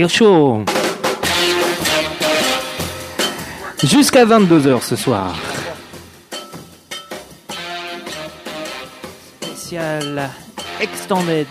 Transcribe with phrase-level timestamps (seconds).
[0.00, 0.64] radio show.
[3.82, 5.36] Jusqu'à 22h ce soir.
[9.42, 10.30] Spécial
[10.80, 11.46] Extended.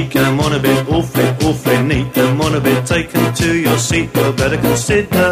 [0.00, 3.78] Cheek and want to be awfully, awfully neat and want to be taken to your
[3.78, 5.28] seat, you better consider.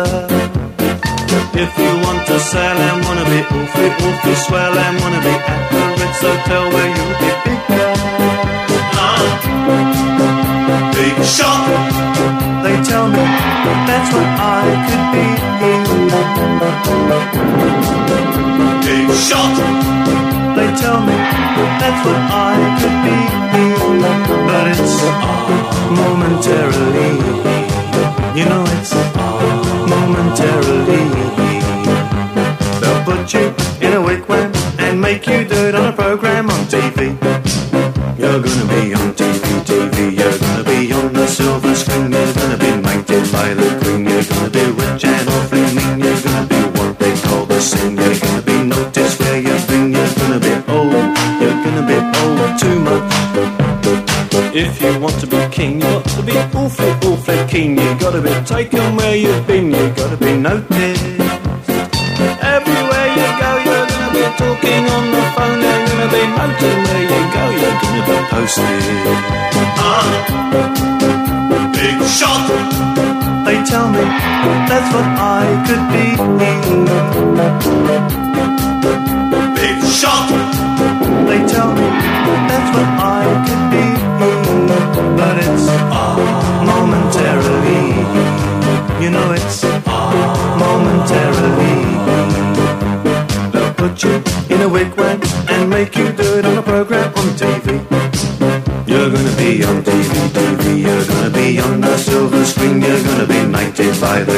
[1.65, 5.21] If you want to sell and want to be awfully, awfully swell and want to
[5.27, 7.93] be at the Ritz Hotel where you'll be bigger.
[9.05, 9.23] Ah,
[10.97, 11.65] big shot.
[12.65, 13.25] They tell me
[13.89, 15.27] that's what I could be.
[18.87, 19.57] Big shot.
[20.57, 21.17] They tell me
[21.81, 23.48] that's what I could be.
[24.01, 25.03] But it's
[25.91, 27.11] momentarily.
[28.39, 31.18] You know it's all momentarily.
[58.59, 59.67] Taken where you've been.
[59.71, 61.05] You gotta be noticed.
[62.57, 65.59] Everywhere you go, you're gonna be talking on the phone.
[65.63, 67.43] they're gonna be noted where you go.
[67.61, 68.83] You're gonna be posted.
[69.87, 70.07] Ah,
[71.77, 72.47] big shot.
[73.47, 74.05] They tell me
[74.69, 75.09] that's what
[75.39, 75.98] I could be.
[93.89, 94.15] Put you
[94.55, 95.19] in a wigwam
[95.49, 97.67] and make you do it on a program on TV.
[98.87, 100.83] You're gonna be on TV, TV.
[100.83, 102.81] You're gonna be on the silver screen.
[102.83, 104.38] You're gonna be knighted by the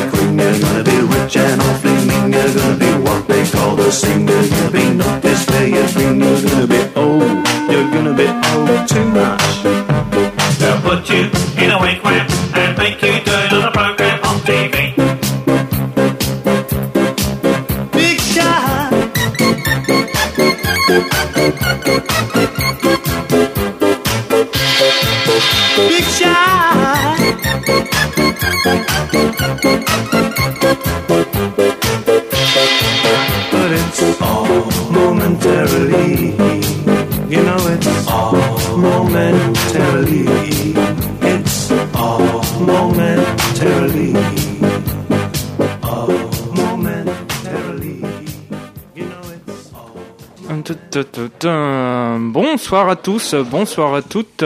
[52.71, 54.45] Bonsoir à tous, bonsour à toutes.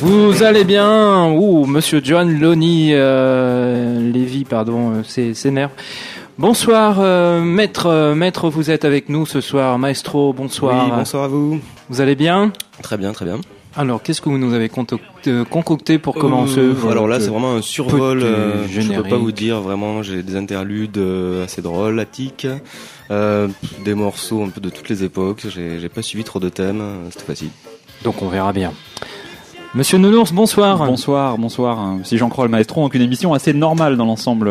[0.00, 5.70] Vous allez bien Ouh, Monsieur John Loney euh, Lévy, pardon, euh, c'est c'est nerf.
[6.38, 10.32] Bonsoir, euh, maître, maître, vous êtes avec nous ce soir, maestro.
[10.32, 10.84] Bonsoir.
[10.84, 11.58] Oui, bonsoir à vous.
[11.88, 12.52] Vous allez bien?
[12.80, 13.40] Très bien, très bien.
[13.76, 14.70] Alors, qu'est-ce que vous nous avez
[15.26, 18.22] euh, concocté pour commencer Euh, alors là, c'est vraiment un survol.
[18.22, 20.02] euh, je peux pas vous dire vraiment.
[20.02, 22.46] J'ai des interludes euh, assez drôles, attiques,
[23.10, 23.46] euh,
[23.84, 25.46] des morceaux un peu de toutes les époques.
[25.48, 27.50] J'ai pas suivi trop de thèmes euh, cette fois-ci.
[28.02, 28.72] Donc, on verra bien.
[29.74, 30.84] Monsieur Nounours, bonsoir.
[30.86, 31.96] Bonsoir, bonsoir.
[32.02, 34.50] Si j'en crois le maestro, donc une émission assez normale dans l'ensemble.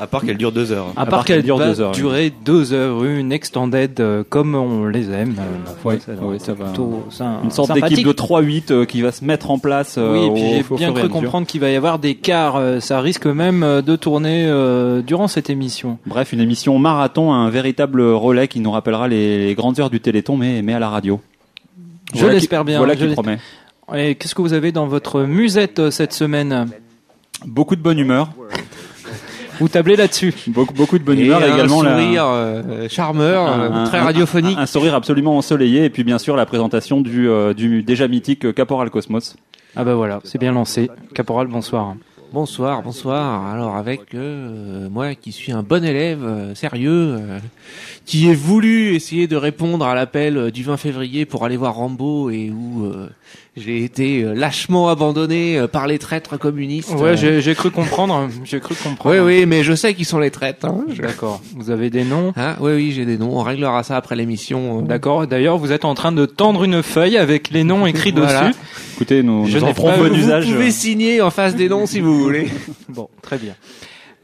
[0.00, 0.86] À part qu'elle dure deux heures.
[0.96, 1.96] À part part qu'elle qu'elle dure va deux heures, oui.
[1.96, 5.36] durer deux heures, une extended euh, comme on les aime.
[5.38, 6.64] euh, Ouais, ça, ouais, ça va.
[6.66, 7.04] plutôt
[7.44, 9.96] Une sorte d'équipe de 3-8 euh, qui va se mettre en place.
[9.98, 10.30] euh, Oui, et
[10.62, 12.56] puis j'ai bien cru comprendre qu'il va y avoir des quarts.
[12.56, 15.98] euh, Ça risque même euh, de tourner euh, durant cette émission.
[16.06, 20.00] Bref, une émission marathon, un véritable relais qui nous rappellera les, les grandes heures du
[20.00, 21.20] Téléthon, mais, mais à la radio.
[22.14, 22.78] Je Voilà l'espère bien.
[22.78, 23.38] Voilà je qui promet.
[23.94, 26.66] Et qu'est-ce que vous avez dans votre musette euh, cette semaine?
[27.46, 28.30] Beaucoup de bonne humeur.
[29.62, 30.34] Vous tablez là-dessus.
[30.48, 31.40] Beaucoup, beaucoup de bonne Et humeur.
[31.40, 34.58] un également sourire euh, charmeur, euh, un- très un- radiophonique.
[34.58, 35.84] Un, un sourire absolument ensoleillé.
[35.84, 39.36] Et puis bien sûr la présentation du, euh, du déjà mythique Caporal Cosmos.
[39.76, 40.90] Ah bah voilà, c'est bien lancé.
[41.14, 41.94] Caporal, bonsoir.
[42.32, 43.46] Bonsoir, bonsoir.
[43.46, 47.38] Alors avec euh, moi qui suis un bon élève euh, sérieux, euh,
[48.04, 51.74] qui ai voulu essayer de répondre à l'appel euh, du 20 février pour aller voir
[51.74, 53.08] Rambo et où euh,
[53.56, 56.90] j'ai été euh, lâchement abandonné euh, par les traîtres communistes.
[56.94, 58.28] Ouais, Euh, j'ai j'ai cru comprendre.
[58.44, 59.14] J'ai cru comprendre.
[59.14, 60.66] oui, oui, mais je sais qu'ils sont les traîtres.
[60.66, 60.84] Hein.
[60.92, 61.40] Je- D'accord.
[61.56, 62.32] Vous avez des noms?
[62.36, 63.36] Hein oui, oui, j'ai des noms.
[63.38, 64.80] On réglera ça après l'émission.
[64.80, 64.82] euh.
[64.82, 65.26] D'accord.
[65.26, 68.48] D'ailleurs, vous êtes en train de tendre une feuille avec les noms écrits Voilà.
[68.48, 68.58] dessus.
[68.96, 70.46] Écoutez, nous, Je nous en ferons bon usage.
[70.46, 72.48] Vous pouvez signer en face des noms si vous voulez.
[72.88, 73.54] Bon, très bien.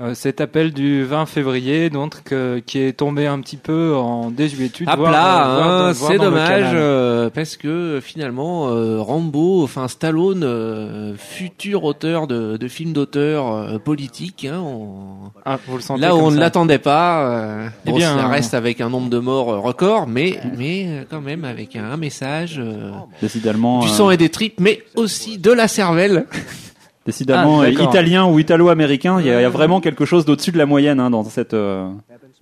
[0.00, 4.31] Euh, cet appel du 20 février, donc, euh, qui est tombé un petit peu en
[4.31, 4.89] désuétude.
[4.89, 11.15] À plat, euh, hein, c'est dommage euh, parce que finalement euh, Rambo, enfin Stallone, euh,
[11.17, 16.15] futur auteur de, de films d'auteur euh, politique, hein, on- Ah, vous le sentez là
[16.15, 17.27] où on ne l'attendait pas.
[17.31, 21.21] euh, Eh bon, bien, ça reste avec un nombre de morts record, mais mais quand
[21.21, 25.38] même avec un, un message euh, Décidément, du euh, sang et des tripes, mais aussi
[25.38, 26.26] de la cervelle.
[27.09, 29.17] Décidément Ah, euh, italien ou italo-américain.
[29.21, 31.25] Il y, a- il y a vraiment quelque chose d'au-dessus de la moyenne hein, dans
[31.25, 31.88] cette euh,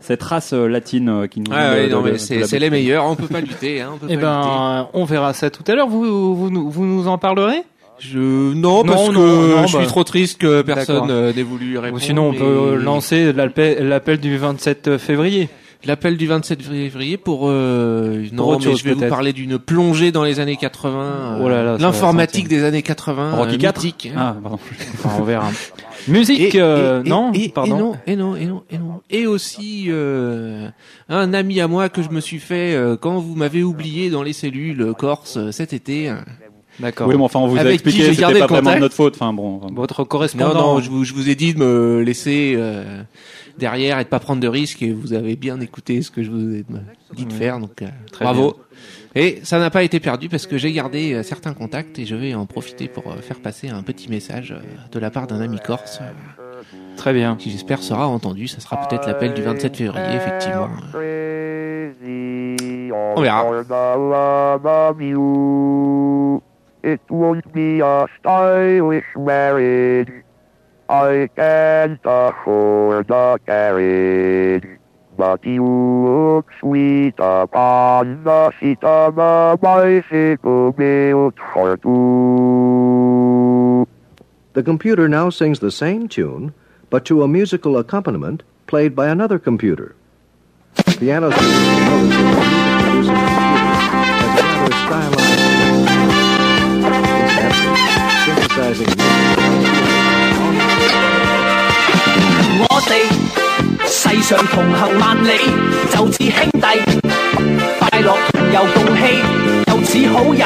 [0.00, 1.50] cette race euh, latine euh, qui nous.
[1.54, 4.06] Ah de- non de- mais c'est les meilleurs, on peut pas lutter, hein, on peut
[4.10, 4.48] Eh pas lutter.
[4.50, 5.88] ben, on verra ça tout à l'heure.
[5.88, 7.62] Vous, vous, nous- vous nous en parlerez?
[7.98, 9.78] Je non, Non, parce non, que non, je bah.
[9.80, 11.10] suis trop triste que personne D'accord.
[11.10, 11.96] euh, n'ait voulu répondre.
[12.02, 15.48] Ou sinon, on mais- peut euh, lancer l'appel l'appel du 27 février.
[15.84, 20.10] L'appel du 27 février pour euh, non mais chose, je vais vous parler d'une plongée
[20.10, 23.54] dans les années 80 euh, Oh là là, ça va l'informatique des années 80 Rocky
[23.54, 24.18] euh, 4 mythique, hein.
[24.18, 24.58] Ah, pardon.
[24.94, 25.50] Enfin, on verra.
[26.08, 27.78] Musique, Et- euh, et- non, et, et pardon.
[27.78, 30.68] non et non et non et non et aussi euh,
[31.08, 34.22] un ami à moi que je me suis fait euh, quand vous m'avez oublié dans
[34.22, 36.12] les cellules euh, Corse euh, cet été.
[36.78, 37.08] D'accord.
[37.08, 38.94] Oui, mais enfin, on vous a Avec qui expliqué, c'était pas le vraiment de notre
[38.94, 39.14] faute.
[39.14, 39.60] Enfin, bon.
[39.74, 40.54] Votre non correspondant.
[40.74, 43.02] non je vous, je vous ai dit de me laisser euh,
[43.58, 46.30] derrière et de pas prendre de risques et vous avez bien écouté ce que je
[46.30, 46.64] vous ai
[47.14, 48.56] dit de faire donc euh, Très bravo
[49.14, 52.14] Et ça n'a pas été perdu parce que j'ai gardé euh, certains contacts et je
[52.14, 54.60] vais en profiter pour euh, faire passer un petit message euh,
[54.92, 56.62] de la part d'un ami corse euh,
[56.96, 57.36] Très bien.
[57.36, 58.48] qui j'espère sera entendu.
[58.48, 60.68] Ça sera peut-être l'appel du 27 février, effectivement.
[63.16, 63.44] On verra.
[66.84, 70.06] It won't be a stylish marriage.
[70.88, 74.78] I can't afford a carriage.
[75.16, 82.76] But you look sweet upon the seat of a bicycle built for two.
[84.52, 86.54] The computer now sings the same tune,
[86.90, 89.96] but to a musical accompaniment played by another computer.
[90.98, 91.42] Piano notice
[98.56, 99.05] that
[102.68, 102.92] 我哋
[103.86, 105.30] 世上同行万里，
[105.90, 106.66] 就似兄弟，
[107.78, 109.02] 快乐同游共戏，
[109.66, 110.44] 又似好友，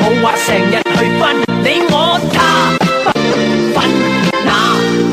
[0.00, 1.22] 冇话成日去分
[1.64, 2.38] 你我他，
[3.04, 3.10] 不
[3.74, 3.76] 分
[4.44, 4.48] 那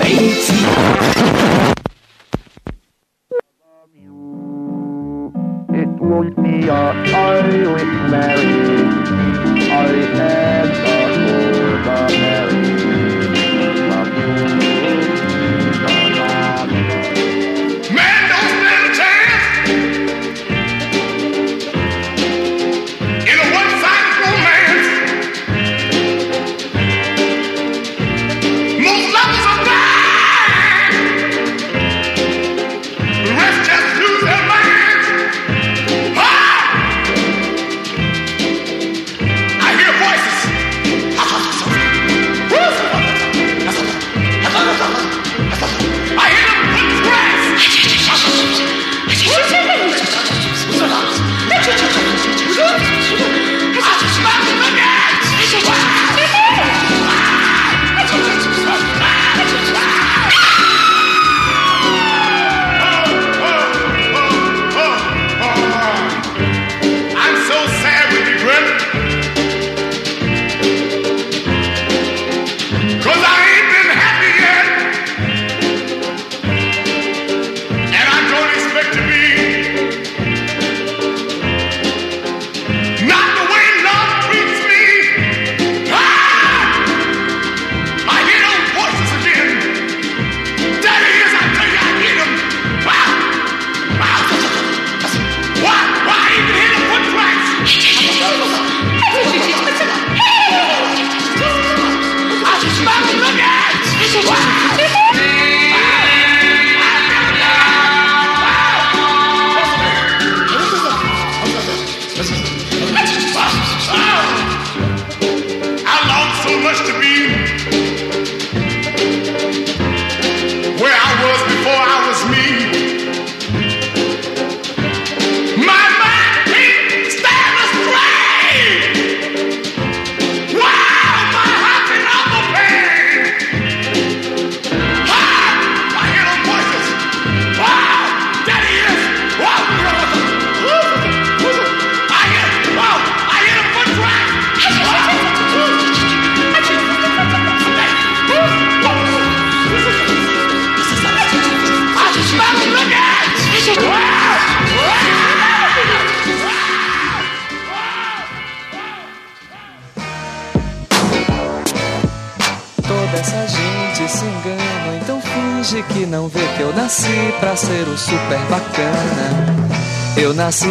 [0.03, 0.05] 彼
[0.41, 1.76] 此。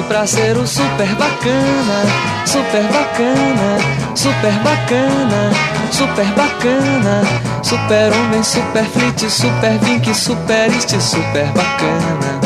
[0.09, 2.05] Pra ser o super bacana,
[2.45, 3.79] super bacana,
[4.15, 5.51] super bacana,
[5.91, 7.23] super bacana,
[7.63, 12.41] super homem, super flit, super vink, super este, super bacana.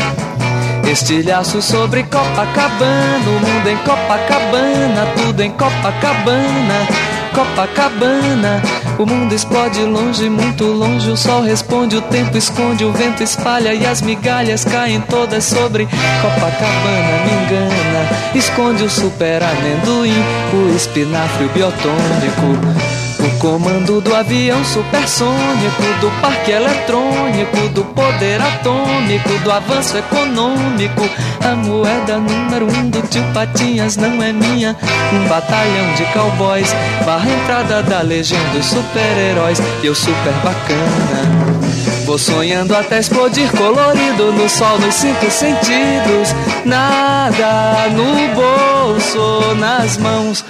[0.90, 6.86] Estilhaço sobre Copacabana, o mundo em Copacabana, tudo em Copacabana,
[7.34, 8.79] Copacabana.
[9.00, 11.10] O mundo explode longe, muito longe.
[11.10, 15.86] O sol responde, o tempo esconde, o vento espalha e as migalhas caem todas sobre
[15.86, 17.24] Copacabana.
[17.24, 20.12] Me engana, esconde o super amendoim,
[20.52, 23.09] o espinafre, o biotônico.
[23.22, 31.02] O comando do avião supersônico, do parque eletrônico, do poder atômico, do avanço econômico.
[31.44, 34.74] A moeda número um do tio Patinhas não é minha.
[35.12, 36.72] Um batalhão de cowboys,
[37.04, 39.58] barra entrada da legião dos super-heróis.
[39.84, 41.60] Eu super bacana.
[42.06, 46.34] Vou sonhando até explodir colorido no sol, nos cinco sentidos.
[46.64, 50.44] Nada no bolso, nas mãos.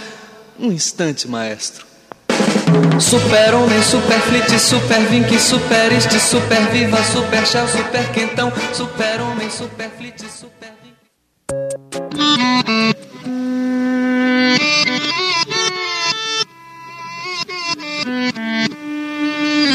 [0.59, 1.90] Um instante, maestro.
[3.01, 9.21] Super homem, super flit, super vink, super este, super viva, super shell, super quentão, super
[9.21, 10.97] homem, super flit, super vink.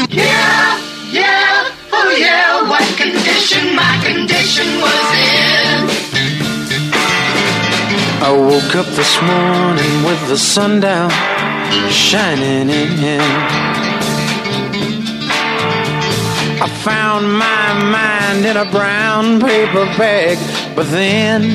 [0.08, 0.78] Yeah,
[1.12, 5.90] yeah, oh yeah, what condition my condition was in.
[8.22, 11.10] I woke up this morning with the sun down,
[11.90, 13.20] shining in.
[16.58, 20.38] I found my mind in a brown paper bag,
[20.74, 21.54] but then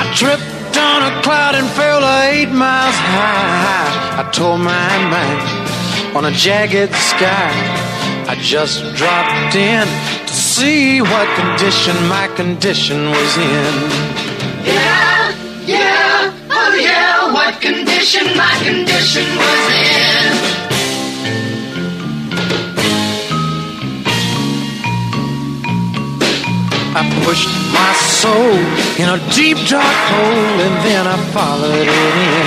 [0.00, 4.20] I tripped on a cloud and fell eight miles high.
[4.20, 7.52] I tore my mind on a jagged sky.
[8.28, 9.86] I just dropped in
[10.26, 14.21] to see what condition my condition was in.
[17.52, 20.32] What condition my condition was in.
[26.94, 28.56] I pushed my soul
[29.00, 32.46] in a deep dark hole and then I followed it in.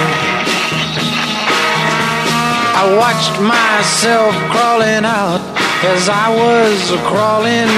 [2.81, 5.41] I watched myself crawling out
[5.83, 7.69] as I was crawling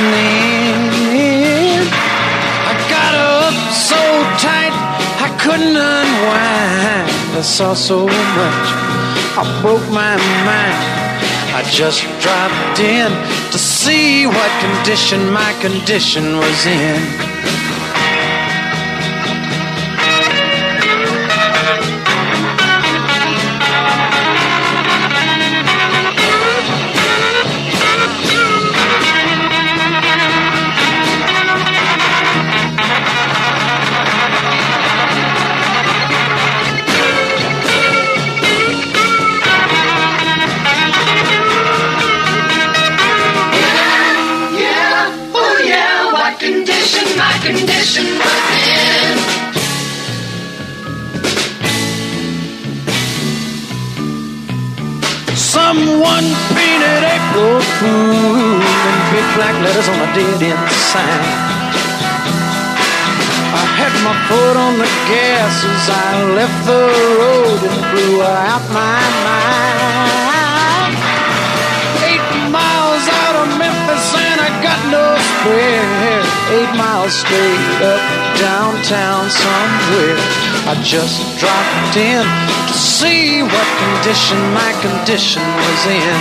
[1.23, 1.81] in.
[2.69, 4.01] I got up so
[4.43, 4.75] tight
[5.25, 7.16] I couldn't unwind.
[7.37, 8.67] I saw so much,
[9.37, 10.97] I broke my mind.
[11.53, 13.11] I just dropped in
[13.51, 17.26] to see what condition my condition was in.
[47.47, 49.17] Condition my condition was in.
[55.35, 61.23] Someone painted April Fool in big black letters on a dead end sign.
[63.55, 66.83] I had my foot on the gas as I left the
[67.19, 70.95] road and blew out my mind.
[72.11, 75.96] Eight miles out of Memphis and I got no spare.
[76.49, 77.99] Eight miles straight up
[78.39, 80.15] downtown somewhere.
[80.63, 86.19] I just dropped in to see what condition my condition was in.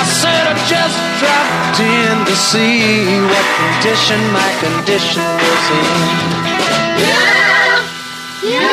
[0.00, 6.00] I said I just dropped in to see what condition my condition was in.
[7.04, 7.84] Yeah,
[8.48, 8.69] yeah,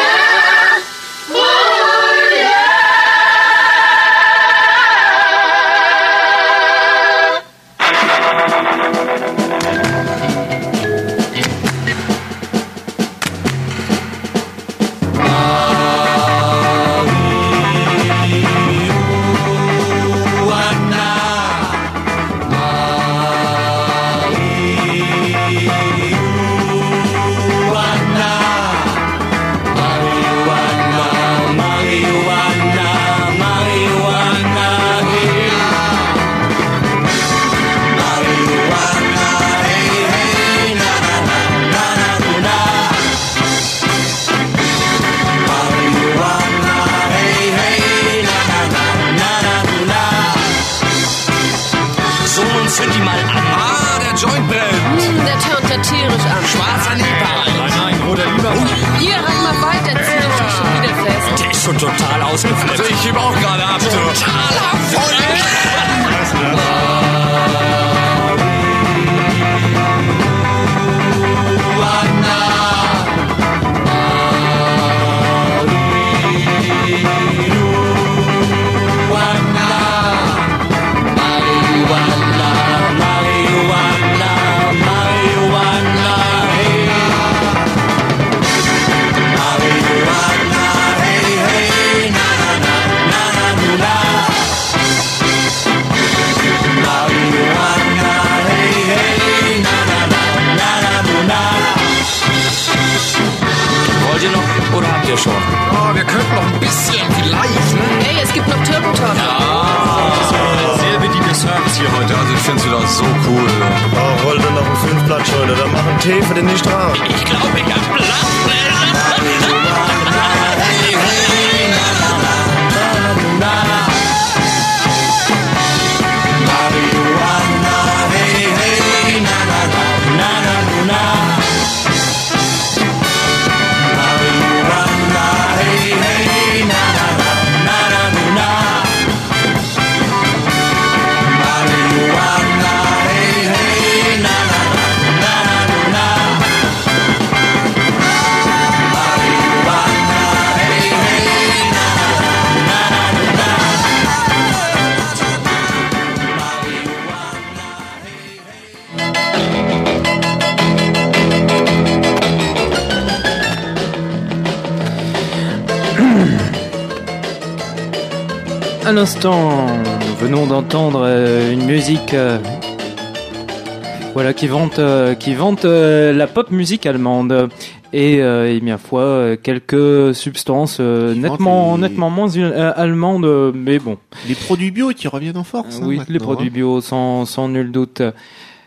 [174.37, 177.49] qui vante, euh, qui vante euh, la pop musique allemande.
[177.93, 183.53] Et, euh, et bien foi, euh, quelques substances euh, nettement, les- nettement moins euh, allemandes,
[183.55, 183.97] mais bon.
[184.27, 185.77] Les produits bio qui reviennent en force.
[185.81, 186.53] hein, oui, les produits hein.
[186.53, 188.01] bio, sans, sans nul doute.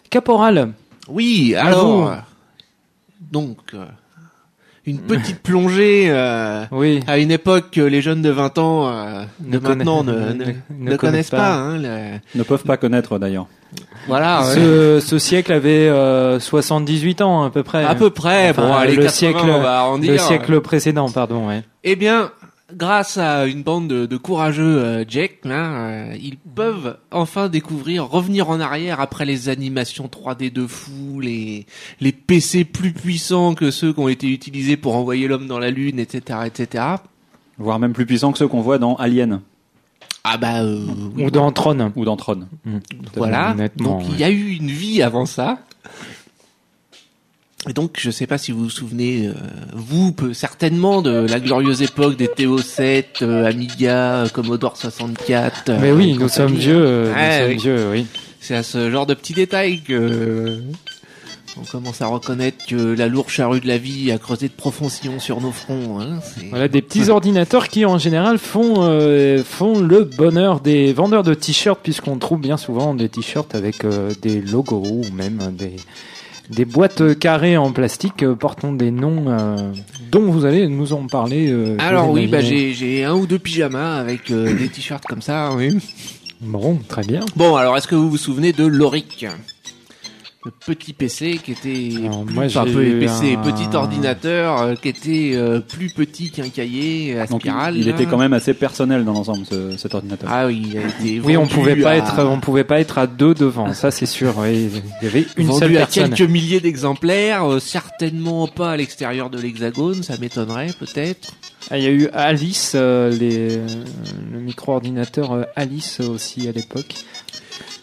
[0.08, 0.72] Caporal.
[1.08, 2.14] Oui, alors.
[3.30, 3.58] Donc,
[4.86, 7.00] une petite plongée euh, Oui.
[7.06, 10.12] à une époque que les jeunes de 20 ans euh, de Ne connaissent- maintenant ne,
[10.12, 11.36] ne- ne, ne ne connaissent connaissent pas.
[11.36, 11.54] pas.
[11.56, 13.46] hein, le- Ne peuvent pas connaître d'ailleurs.
[14.06, 14.42] Voilà.
[14.42, 14.54] ouais.
[14.54, 17.84] Ce, ce siècle avait euh, 78 ans à peu près.
[17.84, 20.12] À peu près, bon, allez, le 80, siècle, on va arrondir.
[20.12, 21.48] le siècle précédent, pardon.
[21.48, 21.62] Ouais.
[21.84, 22.30] Eh bien,
[22.74, 28.08] grâce à une bande de, de courageux euh, Jack, là, euh, ils peuvent enfin découvrir,
[28.08, 31.66] revenir en arrière après les animations 3D de fou, les,
[32.00, 35.70] les PC plus puissants que ceux qui ont été utilisés pour envoyer l'homme dans la
[35.70, 36.84] lune, etc., etc.
[37.58, 39.40] Voire même plus puissants que ceux qu'on voit dans Alien.
[40.24, 40.84] Ah bah euh.
[41.18, 41.92] Ou dans Tron.
[41.96, 42.40] Ou dans Tron.
[43.16, 43.52] Voilà.
[43.52, 45.58] Honnêtement, Donc il y a eu une vie avant ça.
[47.68, 49.34] Et donc, je sais pas si vous vous souvenez, euh,
[49.74, 55.68] vous, peu- certainement, de la glorieuse époque des TO7, euh, Amiga, euh, Commodore 64.
[55.68, 56.80] euh, Mais oui, nous sommes vieux.
[56.82, 58.06] euh, Ouais, nous sommes vieux, oui.
[58.40, 60.60] C'est à ce genre de petits détails que euh,
[61.60, 64.88] on commence à reconnaître que la lourde charrue de la vie a creusé de profonds
[64.88, 66.00] sillons sur nos fronts.
[66.00, 71.22] Hein, Voilà des petits ordinateurs qui en général font euh, font le bonheur des vendeurs
[71.22, 75.76] de t-shirts puisqu'on trouve bien souvent des t-shirts avec euh, des logos ou même des
[76.50, 79.56] des boîtes carrées en plastique euh, portant des noms euh,
[80.10, 81.48] dont vous allez nous en parler.
[81.50, 85.22] euh, Alors vous oui, bah j'ai un ou deux pyjamas avec euh, des t-shirts comme
[85.22, 85.52] ça.
[85.54, 85.78] Oui.
[86.40, 87.20] Bon, très bien.
[87.36, 89.26] Bon, alors est-ce que vous vous souvenez de l'Oric
[90.42, 91.90] le petit PC qui était
[92.32, 97.18] moi, enfin, eu PC, un- petit ordinateur euh, qui était euh, plus petit qu'un cahier
[97.18, 97.76] à Donc, spirale.
[97.76, 100.30] il était quand même assez personnel dans l'ensemble, ce- cet ordinateur.
[100.32, 102.96] Ah oui, il a été Oui, on pouvait pas à- être on pouvait pas être
[102.96, 104.32] à deux devant, ça c'est sûr.
[104.38, 104.70] oui.
[105.02, 106.14] Il y avait une vendu seule à personne.
[106.14, 111.32] quelques milliers d'exemplaires, euh, certainement pas à l'extérieur de l'hexagone, ça m'étonnerait peut-être.
[111.70, 113.66] Ah, Il y a eu Alice, euh, les, euh,
[114.32, 116.94] le micro-ordinateur euh, Alice aussi à l'époque.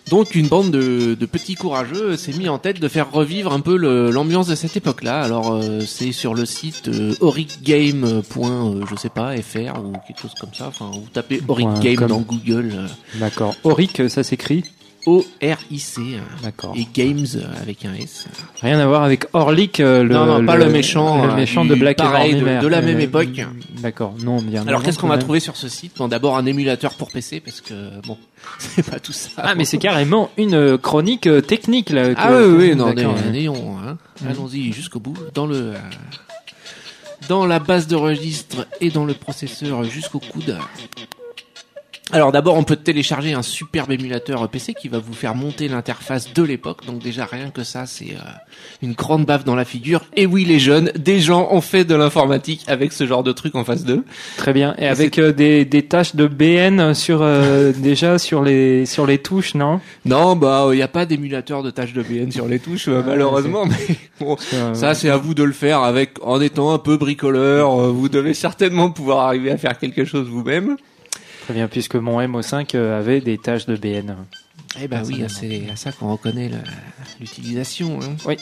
[0.10, 3.60] Donc une bande de, de petits courageux s'est mis en tête de faire revivre un
[3.60, 5.22] peu l'ambiance de cette époque-là.
[5.22, 8.22] Alors euh, c'est sur le site euh, oricgame.
[8.65, 10.67] euh, je sais pas fr ou quelque chose comme ça.
[10.70, 12.08] Enfin, vous tapez Oric Point Game com.
[12.08, 12.72] dans Google.
[12.74, 13.54] euh, D'accord.
[13.63, 14.63] Auric, ça s'écrit
[15.08, 16.02] O R I C.
[16.43, 16.74] D'accord.
[16.78, 18.28] Et Games euh, avec un S.
[18.62, 21.63] Rien à voir avec Orlik, euh, le, Non, non, pas le méchant, le euh, méchant
[21.63, 23.39] de Black pareil, de- la même Euh, époque.
[23.82, 24.13] D'accord.
[24.22, 24.67] Non, bien.
[24.67, 27.62] Alors qu'est-ce qu'on va trouver sur ce site Bon, d'abord un émulateur pour PC parce
[27.62, 27.74] que
[28.06, 28.17] bon,
[28.60, 29.30] c'est pas tout ça.
[29.38, 32.10] Ah, mais c'est carrément une euh, chronique euh, technique là.
[32.17, 33.98] Ah oui, oui, non, n'ayons, hein.
[34.22, 34.28] Mm.
[34.28, 35.74] allons-y jusqu'au bout, dans le, euh,
[37.30, 40.58] dans la base de registre et dans le processeur jusqu'au coude.
[42.13, 46.34] Alors d'abord, on peut télécharger un superbe émulateur PC qui va vous faire monter l'interface
[46.34, 46.86] de l'époque.
[46.86, 48.32] Donc déjà rien que ça, c'est euh,
[48.82, 50.06] une grande baffe dans la figure.
[50.15, 53.56] Et oui, les jeunes, des gens ont fait de l'informatique avec ce genre de truc
[53.56, 54.06] en face d'eux.
[54.38, 54.74] Très bien.
[54.78, 59.17] Et avec euh, des, des tâches de BN sur euh, déjà sur les sur les
[59.17, 59.80] touches, non?
[60.06, 63.02] Non, bah il n'y a pas d'émulateur de tâches de BN sur les touches, euh,
[63.06, 63.65] malheureusement.
[63.65, 66.98] Mais bon, euh, ça c'est à vous de le faire avec en étant un peu
[66.98, 67.72] bricoleur.
[67.91, 70.78] Vous devez certainement pouvoir arriver à faire quelque chose vous-même.
[71.48, 74.16] Très bien, puisque mon MO5 euh, avait des tâches de BN.
[74.82, 76.52] Eh ben oui, c'est à ça qu'on reconnaît
[77.22, 78.00] l'utilisation.
[78.02, 78.16] hein.
[78.26, 78.36] Oui.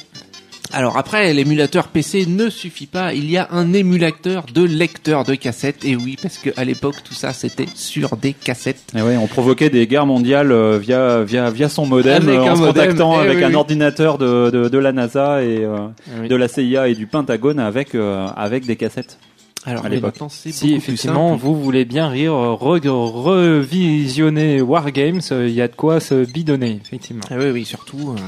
[0.74, 3.14] Alors après, l'émulateur PC ne suffit pas.
[3.14, 5.86] Il y a un émulateur de lecteur de cassettes.
[5.86, 8.82] Et oui, parce que à l'époque, tout ça, c'était sur des cassettes.
[8.98, 12.42] Et ouais, on provoquait des guerres mondiales euh, via via via son modem Avec euh,
[12.42, 13.56] en un se modem, contactant eh avec oui, un oui.
[13.56, 15.88] ordinateur de, de de la NASA et euh,
[16.20, 16.28] Oui.
[16.28, 19.20] de la CIA et du Pentagone avec euh, avec des cassettes.
[19.66, 20.16] Alors à l'époque.
[20.30, 26.00] Si effectivement vous voulez bien rire, re- revisionner Wargames, euh, il y a de quoi
[26.00, 27.24] se bidonner, effectivement.
[27.32, 28.16] Ah oui, oui, surtout.
[28.18, 28.22] euh,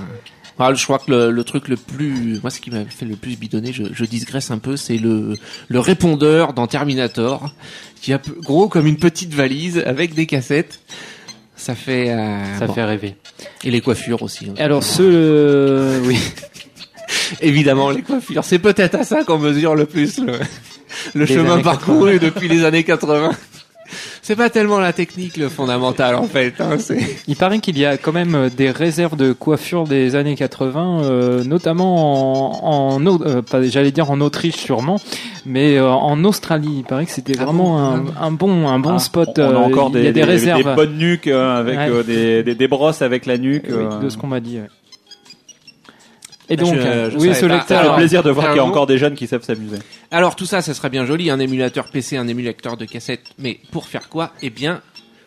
[0.60, 3.16] ah, je crois que le, le truc le plus, moi, ce qui m'a fait le
[3.16, 5.36] plus bidonner, je, je digresse un peu, c'est le
[5.68, 7.54] le répondeur dans Terminator,
[8.02, 10.80] qui a peu- gros comme une petite valise avec des cassettes.
[11.56, 12.10] Ça fait.
[12.10, 12.74] euh, Ça bon.
[12.74, 13.16] fait rêver.
[13.64, 14.48] Et les coiffures aussi.
[14.50, 14.54] hein.
[14.58, 16.18] Alors ce, euh, oui,
[17.42, 18.44] Évidemment, les coiffures.
[18.44, 20.34] C'est peut-être à ça qu'on mesure le plus le,
[21.14, 23.32] le chemin parcouru depuis les années 80.
[24.22, 26.56] C'est pas tellement la technique le fondamental en fait.
[26.60, 30.16] Hein, c'est il paraît qu'il y a quand même euh, des réserves de coiffure des
[30.16, 34.98] années 80, euh, notamment en, en euh, pas- j'allais dire en Autriche sûrement,
[35.46, 36.80] mais euh, en Australie.
[36.80, 39.30] Il paraît que c'était Ah vraiment bon un, un bon, un bon Ah, spot.
[39.38, 40.64] On, a euh, encore il des, y a des, des- réserves.
[40.66, 41.90] des bonnes nuques euh, avec Ouais.
[41.90, 43.68] euh, des, des des brosses avec la nuque.
[43.70, 44.00] Oui, euh.
[44.02, 44.58] de ce qu'on m'a dit.
[44.58, 44.68] ouais.
[46.50, 47.80] Et Je- donc, je euh, oui, ce lecteur.
[47.82, 49.78] Alors, plaisir de voir qu'il y a encore des jeunes qui savent s'amuser.
[50.12, 53.60] Alors tout ça, ça serait bien joli, un émulateur PC, un émulateur de cassette, mais
[53.72, 54.32] pour faire quoi?
[54.42, 54.82] Eh bien,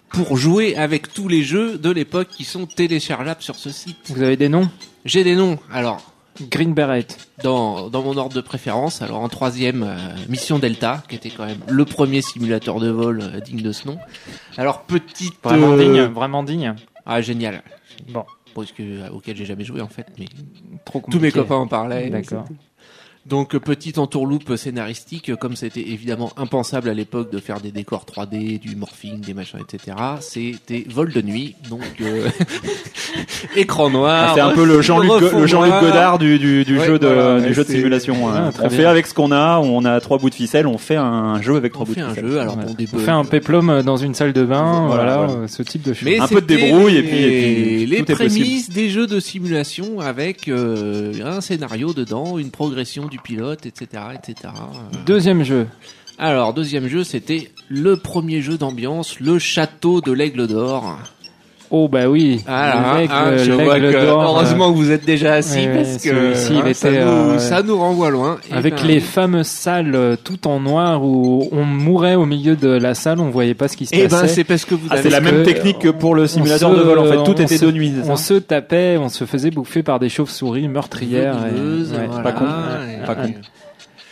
[0.08, 3.98] pour jouer avec tous les jeux de l'époque qui sont téléchargeables sur ce site.
[4.08, 4.68] Vous avez des noms?
[5.04, 5.58] J'ai des noms.
[5.72, 6.02] Alors,
[6.50, 7.06] Green Beret.
[7.42, 9.96] dans, dans mon ordre de préférence, alors en troisième, euh,
[10.30, 13.86] Mission Delta, qui était quand même le premier simulateur de vol euh, digne de ce
[13.86, 13.98] nom.
[14.56, 15.34] Alors petite...
[15.44, 16.74] Vraiment euh, digne, vraiment digne.
[17.04, 17.62] Ah génial.
[18.08, 18.24] Bon,
[18.54, 20.26] Parce que, euh, auquel j'ai jamais joué en fait, mais
[20.84, 22.10] trop tous mes copains en parlaient.
[22.10, 22.46] D'accord.
[23.26, 28.58] Donc petite entourloupe scénaristique, comme c'était évidemment impensable à l'époque de faire des décors 3D,
[28.58, 29.96] du morphing, des machins, etc.
[30.20, 32.28] C'était vol de nuit, donc euh,
[33.56, 34.28] écran noir.
[34.30, 35.72] Ah, c'est un peu le Jean-Luc le Jean-Luc.
[35.80, 38.28] Godard du, du, du Ouais, jeu de voilà, du jeu de simulation.
[38.28, 38.50] Hein.
[38.58, 38.70] on bien.
[38.70, 41.56] fait avec ce qu'on a, on a trois bouts de ficelle, on fait un jeu
[41.56, 42.26] avec On trois bouts de ficelle.
[42.26, 42.64] jeu, alors Ouais.
[42.64, 45.32] bon, des On fait un péplum dans une salle de bain, Voilà, voilà, voilà.
[45.42, 46.04] euh, ce type de choses.
[46.04, 47.28] Mais Un peu de débrouille et puis- et
[47.76, 52.50] puis les tout est prémices des jeux de simulation avec euh, un scénario dedans, une
[52.50, 54.54] progression du pilote, etc., etc.
[54.54, 55.66] Euh, Deuxième jeu.
[56.18, 60.98] Alors deuxième jeu, c'était le premier jeu d'ambiance, le château de l'aigle d'or.
[61.72, 62.42] Oh bah oui.
[62.48, 65.98] Ah, L'aigle- ah, je vois que d'or, heureusement que vous êtes déjà assis ouais, parce
[66.02, 68.38] que celui-ci, il hein, ça, était, nous, euh, ça nous renvoie loin.
[68.50, 72.26] euh, Et avec ben, les fameuses salles euh, tout en noir où on mourait au
[72.26, 74.26] milieu de la salle, on voyait pas ce qui se Eh ben passait.
[74.34, 76.72] c'est parce que vous Ah, avez c'est la même que, technique que pour le simulateur
[76.72, 77.92] se- de vol en fait, tout était se- de nuit.
[78.08, 81.36] on se tapait, on se faisait bouffer par des chauves-souris meurtrières.
[81.46, 82.44] et- ouais, voilà, pas con.
[83.06, 83.22] Pas con.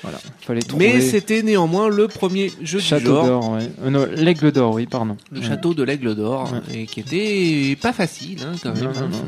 [0.02, 0.92] Voilà, fallait trouver.
[0.94, 3.26] Mais c'était néanmoins le premier jeu du Château genre.
[3.26, 3.68] d'or, ouais.
[3.82, 5.16] Euh, non, l'aigle d'or, oui, pardon.
[5.32, 5.46] Le Ouais.
[5.46, 8.84] château de l'aigle d'or, et qui était pas facile hein, quand même.
[8.84, 9.08] Non, hein.
[9.11, 9.18] non,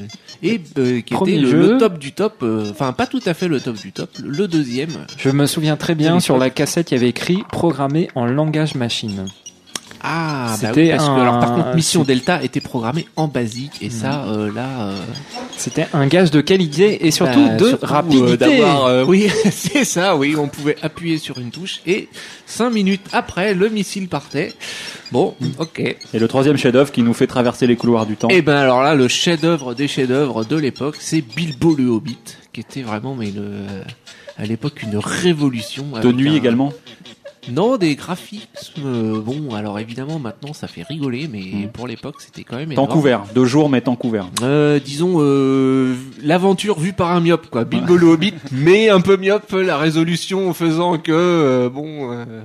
[0.00, 0.06] non,
[0.42, 1.72] Et euh, qui Premier était le, jeu.
[1.72, 4.46] le top du top, euh, enfin pas tout à fait le top du top, le
[4.48, 4.90] deuxième.
[5.16, 8.74] Je me souviens très bien, sur la cassette, il y avait écrit programmé en langage
[8.74, 9.26] machine.
[10.02, 13.88] Ah, bah oui, parce que alors par contre Mission Delta était programmée en basique et
[13.90, 15.00] ça euh, là euh,
[15.56, 18.36] C'était un gage de qualité et surtout bah, de surtout, euh, rapidité.
[18.36, 22.08] d'avoir, euh, oui, c'est ça, oui, on pouvait appuyer sur une touche et
[22.46, 24.52] cinq minutes après le missile partait.
[25.12, 25.78] Bon, ok.
[25.78, 28.28] Et le troisième chef-d'œuvre qui nous fait traverser les couloirs du temps.
[28.28, 32.18] Et ben alors là, le chef-d'œuvre des chefs-d'œuvre de l'époque, c'est Bilbo le Hobbit,
[32.52, 33.44] qui était vraiment mais le
[34.38, 35.84] à l'époque une révolution.
[36.02, 36.72] de nuit un- également.
[37.50, 38.46] Non, des graphismes.
[38.84, 41.68] euh, bon, alors évidemment maintenant ça fait rigoler, mais Mm.
[41.72, 42.90] pour l'époque c'était quand même Temps énorme.
[42.92, 44.28] couvert, de jour mais temps couvert.
[44.42, 49.16] Euh, disons euh, l'aventure vue par un myope quoi Bilbo le Hobbit mais un peu
[49.16, 52.42] myope la résolution faisant que euh, bon euh,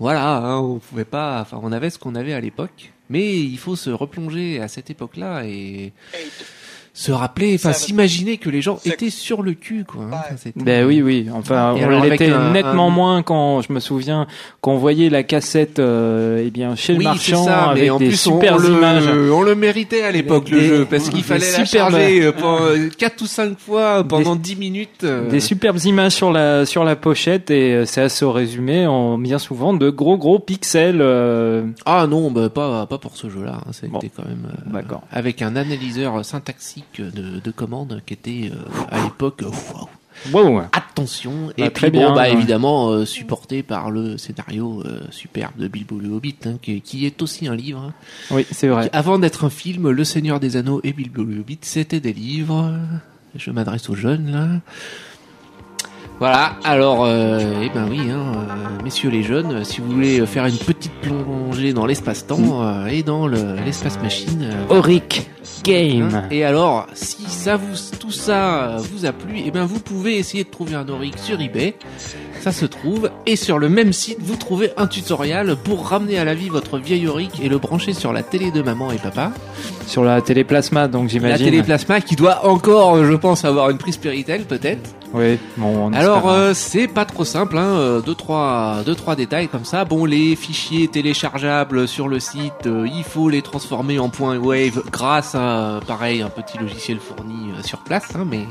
[0.00, 3.56] voilà hein, on pouvait pas enfin on avait ce qu'on avait à l'époque mais il
[3.58, 5.92] faut se replonger à cette époque là et
[6.98, 10.04] se rappeler, enfin s'imaginer que les gens étaient sur le cul, quoi.
[10.04, 10.08] hein.
[10.14, 11.26] Enfin, c'était- Ben oui, oui.
[11.30, 14.26] Enfin, Et on l'était un- nettement un- moins quand je me souviens
[14.62, 17.98] qu'on voyait la cassette, euh, eh bien, chez le Oui, marchand ça, mais avec en
[17.98, 19.04] des plus, on- super on, le- images.
[19.30, 22.32] on le méritait à l'époque le Des- jeu parce qu'il des fallait la charger euh,
[22.32, 22.64] pendant
[22.96, 25.04] 4 ou 5 fois pendant 10 minutes.
[25.04, 25.28] euh.
[25.28, 29.38] Des superbes images sur la sur la pochette et euh, c'est assez résumé en bien
[29.38, 31.02] souvent de gros gros pixels.
[31.02, 33.58] euh, Ah non, bah, pas pas pour ce jeu-là.
[33.66, 33.70] hein.
[33.72, 35.02] C'était quand même euh, D'accord.
[35.12, 39.50] avec un analyseur syntaxique de, de commandes qui était euh, à l'époque euh.
[40.32, 40.62] Wow.
[40.72, 42.32] Attention et Bah, puis très bon, bien, bah ouais.
[42.32, 47.04] évidemment euh, supporté par le scénario euh, superbe de Bilbo le Hobbit hein, qui, qui
[47.04, 47.80] est aussi un livre.
[47.80, 47.92] hein.
[48.30, 48.88] Oui, c'est vrai.
[48.94, 52.72] Avant d'être un film, Le Seigneur des Anneaux et Bilbo le Hobbit, c'était des livres.
[53.34, 54.48] Je m'adresse aux jeunes là.
[56.18, 60.24] Voilà, alors, euh, eh ben oui, hein, euh, messieurs les jeunes, euh, si vous voulez
[60.24, 64.40] faire une petite plongée dans l'espace-temps euh, et dans le- l'espace machine.
[64.70, 65.28] euh, Auric
[65.62, 66.08] Game.
[66.14, 69.78] Hein, Et alors, si ça vous, tout ça euh, vous a plu, eh ben vous
[69.78, 71.74] pouvez essayer de trouver un Auric sur eBay.
[72.40, 73.10] Ça se trouve.
[73.26, 76.78] Et sur le même site, vous trouvez un tutoriel pour ramener à la vie votre
[76.78, 79.32] vieil Auric et le brancher sur la télé de maman et papa.
[79.86, 81.44] Sur la téléplasma, donc La j'imagine.
[81.44, 84.90] télé plasma qui doit encore, je pense, avoir une prise Péritel peut-être.
[85.14, 85.86] Oui, bon.
[85.88, 86.32] on Alors espère.
[86.32, 89.84] euh, c'est pas trop simple, hein, euh, deux trois deux trois détails comme ça.
[89.84, 94.82] Bon, les fichiers téléchargeables sur le site, euh, il faut les transformer en point wave
[94.90, 98.44] grâce à pareil un petit logiciel fourni euh, sur place, hein, mais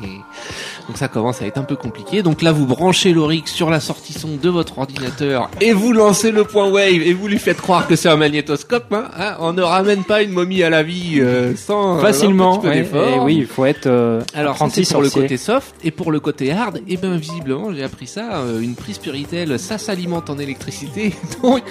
[0.87, 2.23] donc ça commence à être un peu compliqué.
[2.23, 6.31] Donc là, vous branchez l'Orix sur la sortie son de votre ordinateur et vous lancez
[6.31, 8.91] le point wave et vous lui faites croire que c'est un magnétoscope.
[8.91, 9.35] Hein, hein.
[9.39, 12.63] on ne ramène pas une momie à la vie euh, sans facilement.
[12.63, 15.37] un petit peu ouais, et oui, il faut être euh, Alors c'est pour le côté
[15.37, 18.97] soft et pour le côté hard, et ben visiblement j'ai appris ça, euh, une prise
[18.97, 21.61] Péritel, ça s'alimente en électricité, donc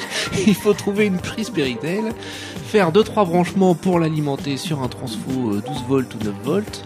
[0.46, 2.04] il faut trouver une prise Péritel,
[2.66, 6.84] faire deux trois branchements pour l'alimenter sur un transfo euh, 12 volts ou 9 volts.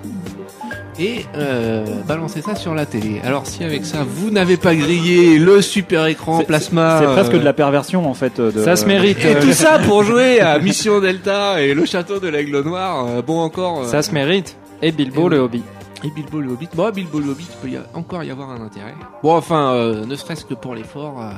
[1.01, 3.20] Et euh, balancer ça sur la télé.
[3.22, 7.38] Alors si avec ça vous n'avez pas grillé le super écran plasma, C'est presque euh,
[7.38, 8.40] de la perversion en fait.
[8.40, 8.51] De...
[8.64, 9.24] Ça se mérite.
[9.24, 13.07] et euh, tout ça pour jouer à Mission Delta et le château de l'Aigle Noir.
[13.07, 13.83] euh, bon encore.
[13.83, 14.57] euh, Ça se mérite.
[14.83, 15.62] Et Bilbo Et le oui.
[16.05, 16.69] Et Bilbo le Hobbit.
[16.75, 18.95] Bon, Bilbo le Hobbit, il peut y a- encore y avoir un intérêt.
[19.23, 21.33] Bon, enfin, euh, ne serait-ce que pour l'effort, euh,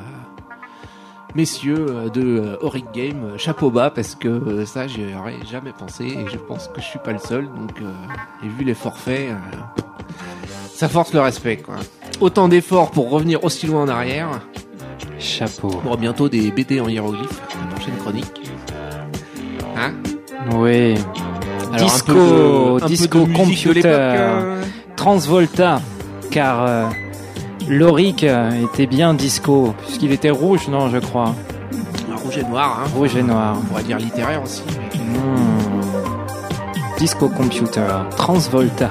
[1.34, 5.72] messieurs euh, de euh, Auric Game, chapeau bas, parce que euh, ça, j'y aurais jamais
[5.72, 7.90] pensé, et je pense que je suis pas le seul, donc, euh,
[8.44, 9.34] et vu les forfaits, euh,
[10.74, 11.76] ça force le respect, quoi.
[12.20, 14.28] Autant d'efforts pour revenir aussi loin en arrière.
[15.18, 15.68] Chapeau.
[15.84, 18.50] Bon, bientôt des BD en hiéroglyphes, la prochaine chronique.
[19.76, 19.92] Hein?
[20.54, 20.94] Oui.
[21.72, 24.56] Alors, un disco, peu de- un peu disco de computer, hein.
[24.96, 25.80] Transvolta,
[26.30, 26.84] car euh,
[27.68, 31.34] Loric euh, était bien disco, puisqu'il était rouge, non, je crois.
[32.12, 32.88] Ah, Rouge et noir, hein.
[32.94, 33.56] Rouge et noir.
[33.60, 34.62] On pourrait dire littéraire aussi.
[34.68, 36.98] mais- Hmm.
[36.98, 37.80] Disco computer,
[38.16, 38.90] Transvolta.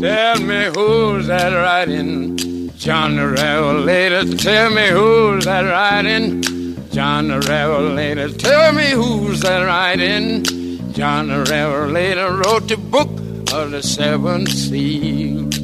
[0.00, 2.36] Tell me who's that riding?
[2.76, 4.36] John the Revelator.
[4.36, 6.42] Tell me who's that riding?
[6.90, 8.28] John the Revelator.
[8.36, 10.44] Tell me who's that riding?
[10.92, 13.08] John the Revelator wrote the book
[13.54, 15.56] of the seven seals.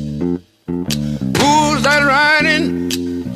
[0.67, 2.78] Who's that riding?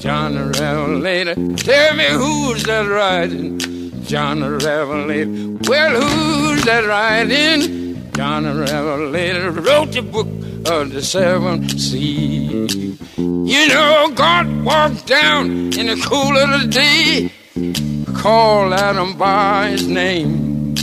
[0.02, 1.36] John the Revelator.
[1.58, 3.60] Tell me who's that riding?
[4.02, 5.70] John the Revelator.
[5.70, 8.10] Well, who's that riding?
[8.10, 10.26] John the Revelator wrote the book
[10.68, 12.74] of the seven seas.
[13.16, 19.86] You know, God walked down in the cool of the day, called Adam by his
[19.86, 20.74] name,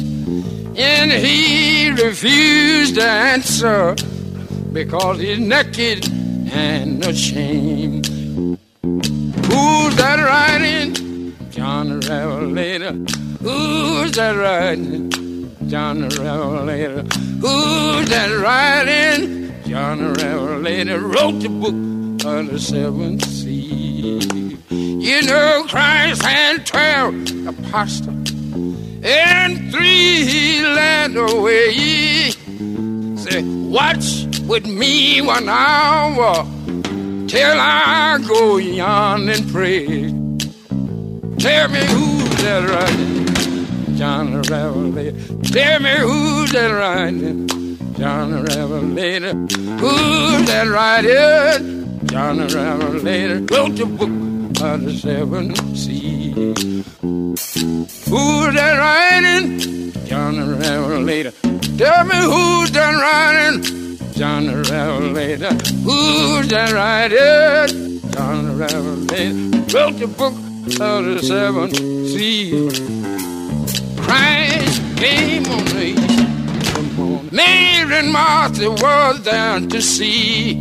[0.78, 3.96] and he refused to answer
[4.72, 6.10] because he's naked
[6.54, 8.20] and ashamed.
[9.60, 11.36] Who's that riding?
[11.50, 12.94] John the Revelator.
[13.44, 15.10] Who's that riding?
[15.68, 17.04] John the Revelator.
[17.42, 19.54] Who's that riding?
[19.66, 21.76] John the Revelator wrote the book
[22.26, 24.26] of the seven seas.
[24.70, 28.32] You know, Christ had twelve apostles,
[29.04, 32.32] and three he led away.
[33.18, 36.46] Say, watch with me one hour
[37.30, 39.86] till I go yon and pray.
[41.38, 43.96] Tell me who's that riding?
[43.96, 45.16] John the Revelator.
[45.44, 47.48] Tell me who's that riding?
[47.94, 49.34] John the Revelator.
[49.34, 52.08] Who's that riding?
[52.08, 53.40] John the Revelator.
[53.54, 54.10] Wrote the book
[54.64, 56.84] of the seven seas.
[58.10, 59.92] Who's that riding?
[60.08, 61.32] John the Revelator.
[61.78, 63.89] Tell me who's that riding?
[64.20, 65.54] John the Revelator.
[65.86, 68.02] Who's that riding?
[68.12, 69.34] John the Revelator.
[69.74, 70.34] Wrote the book
[70.82, 72.80] of the seven seas.
[73.98, 77.30] Christ came on the.
[77.32, 80.56] Mary and Martha was there to see.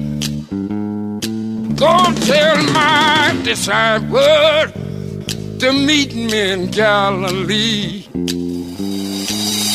[1.75, 1.97] Go
[2.31, 4.73] tell my disciples
[5.59, 8.05] to meet me in Galilee.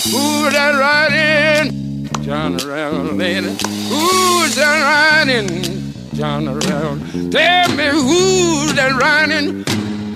[0.07, 1.92] Who's that riding?
[2.23, 3.49] John the Revelator.
[3.89, 5.93] Who's that riding?
[6.13, 7.31] John Revelator.
[7.31, 9.65] Tell me who's that riding?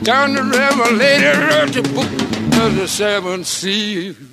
[0.04, 4.27] John the Revelator wrote the book of the seven seals.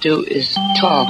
[0.00, 1.08] Do is talk.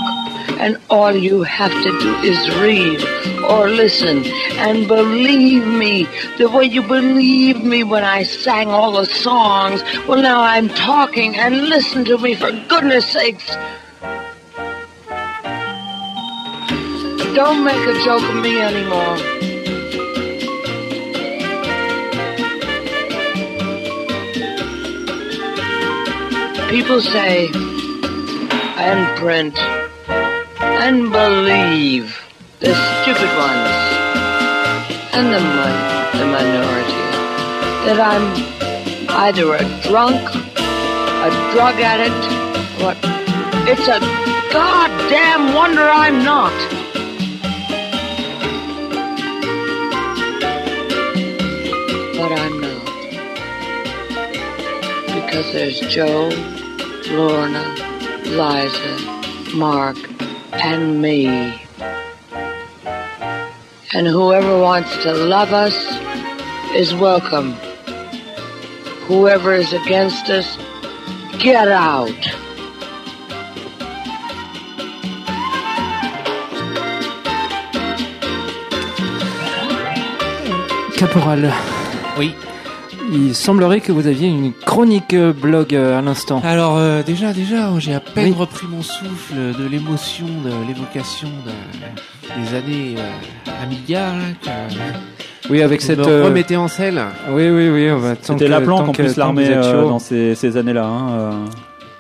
[0.58, 3.00] And all you have to do is read
[3.44, 4.24] or listen.
[4.56, 6.08] And believe me,
[6.38, 9.82] the way you believed me when I sang all the songs.
[10.06, 13.48] Well, now I'm talking and listen to me for goodness sakes.
[17.34, 19.16] Don't make a joke of me anymore.
[26.70, 27.48] People say,
[28.78, 29.58] and print,
[30.08, 32.16] and believe
[32.60, 32.72] the
[33.02, 33.74] stupid ones,
[35.12, 35.40] and the,
[36.18, 37.04] the minority,
[37.86, 38.26] that I'm
[39.10, 42.24] either a drunk, a drug addict,
[42.80, 42.96] what?
[43.66, 43.98] It's a
[44.52, 46.52] goddamn wonder I'm not.
[52.16, 52.84] But I'm not.
[55.14, 56.30] Because there's Joe,
[57.10, 57.87] Lorna,
[58.28, 59.96] Liza, Mark,
[60.52, 61.26] and me.
[63.94, 65.74] And whoever wants to love us
[66.74, 67.52] is welcome.
[69.06, 70.58] Whoever is against us,
[71.38, 72.10] get out.
[80.98, 81.50] Caporal.
[82.18, 82.34] Oui.
[83.10, 86.42] Il semblerait que vous aviez une chronique euh, blog euh, à l'instant.
[86.44, 88.34] Alors euh, déjà, déjà, j'ai à peine Oui.
[88.38, 93.10] repris mon souffle de l'émotion, de l'évocation de- des années euh,
[93.88, 94.10] là,
[94.42, 97.00] que- Oui, avec cette, euh, remettez en selle.
[97.30, 97.90] Oui, oui, oui.
[97.90, 100.34] on va- tant C'était que- la plan tant qu'en que- plus l'armée euh, dans ces,
[100.34, 100.84] ces années-là.
[100.84, 101.32] hein, euh,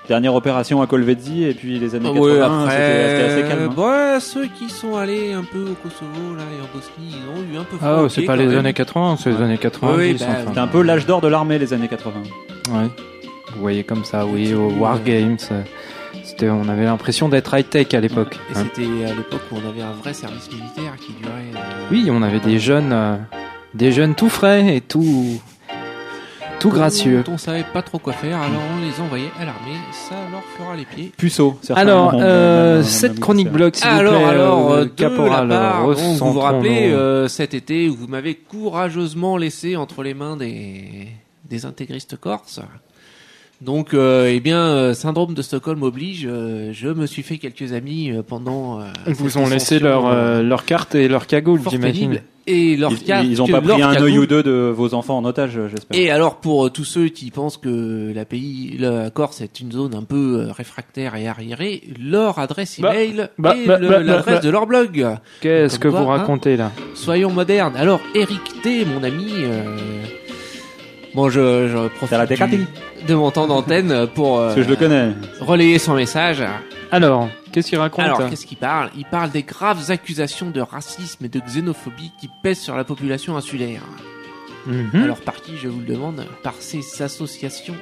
[0.08, 3.74] dernière opération à Colvezzi et puis les années 80, Ouais, c'était après, c'était assez calme.
[3.78, 4.20] hein.
[4.20, 7.58] ceux qui sont allés un peu au Kosovo là et en Bosnie, ils ont eu
[7.58, 8.58] un peu Ah, froid au c'est pas les même.
[8.58, 9.96] années 80, c'est les années 90.
[9.98, 10.38] Oui, bah, enfin.
[10.48, 12.14] C'était un peu l'âge d'or de l'armée les années 80.
[12.70, 12.88] Ouais.
[13.54, 15.36] Vous voyez comme ça, oui, au War Games.
[15.52, 15.62] euh,
[16.24, 18.36] C'était, on avait l'impression d'être high tech à l'époque.
[18.54, 18.64] Et hein.
[18.64, 21.32] c'était à l'époque où on avait un vrai service militaire qui durait.
[21.54, 21.58] euh,
[21.90, 23.16] Oui, on avait des jeunes, euh,
[23.74, 25.40] des jeunes tout frais et tout,
[26.58, 27.24] tout gracieux.
[27.28, 30.76] on savait pas trop quoi faire, alors on les envoyait à l'armée, ça leur fera
[30.76, 31.12] les pieds.
[31.16, 31.58] Puceau.
[31.62, 34.80] certains Alors, euh, ont- ont- ont- cette chronique blog, s'il vous alors, plaît, alors, euh,
[34.84, 35.52] euh, caporal,
[35.94, 41.08] vous vous rappelez euh, cet été où vous m'avez courageusement laissé entre les mains des,
[41.48, 42.60] des intégristes corses.
[43.60, 46.26] Donc, euh, eh bien, euh, syndrome de Stockholm oblige.
[46.30, 48.80] euh, je me suis fait quelques amis euh, pendant.
[48.80, 52.20] euh, Ils vous ont laissé leur, euh, leur carte et leur cagoule, j'imagine.
[52.50, 54.94] Et leur Ils, carte- ils ont pas pris un cagoule- œil ou deux de vos
[54.94, 55.98] enfants en otage, j'espère.
[56.00, 59.70] et alors pour euh, tous ceux qui pensent que la pays, la Corse est une
[59.72, 63.88] zone un peu euh, réfractaire et arriérée, leur adresse Bah, email bah, et bah, le-
[63.88, 64.40] bah, l'adresse bah.
[64.40, 65.06] de leur blog.
[65.42, 66.72] Qu'est-ce que vous hein, racontez là?
[66.94, 67.76] Soyons modernes.
[67.76, 69.76] Alors Eric T, mon ami, euh,
[71.14, 72.56] bon je, je profite la Tecati.
[72.58, 72.66] du-
[73.06, 75.12] de mon temps d'antenne pour euh, Parce que je le connais.
[75.40, 76.42] relayer son message.
[76.90, 78.90] Alors, qu'est-ce qu'il raconte Alors, qu'est-ce qu'il parle?
[78.96, 83.36] Il parle des graves accusations de racisme et de xénophobie qui pèsent sur la population
[83.36, 83.82] insulaire.
[84.66, 85.02] Mhm.
[85.04, 86.24] Alors, par qui, je vous le demande?
[86.42, 87.76] Par ces associations,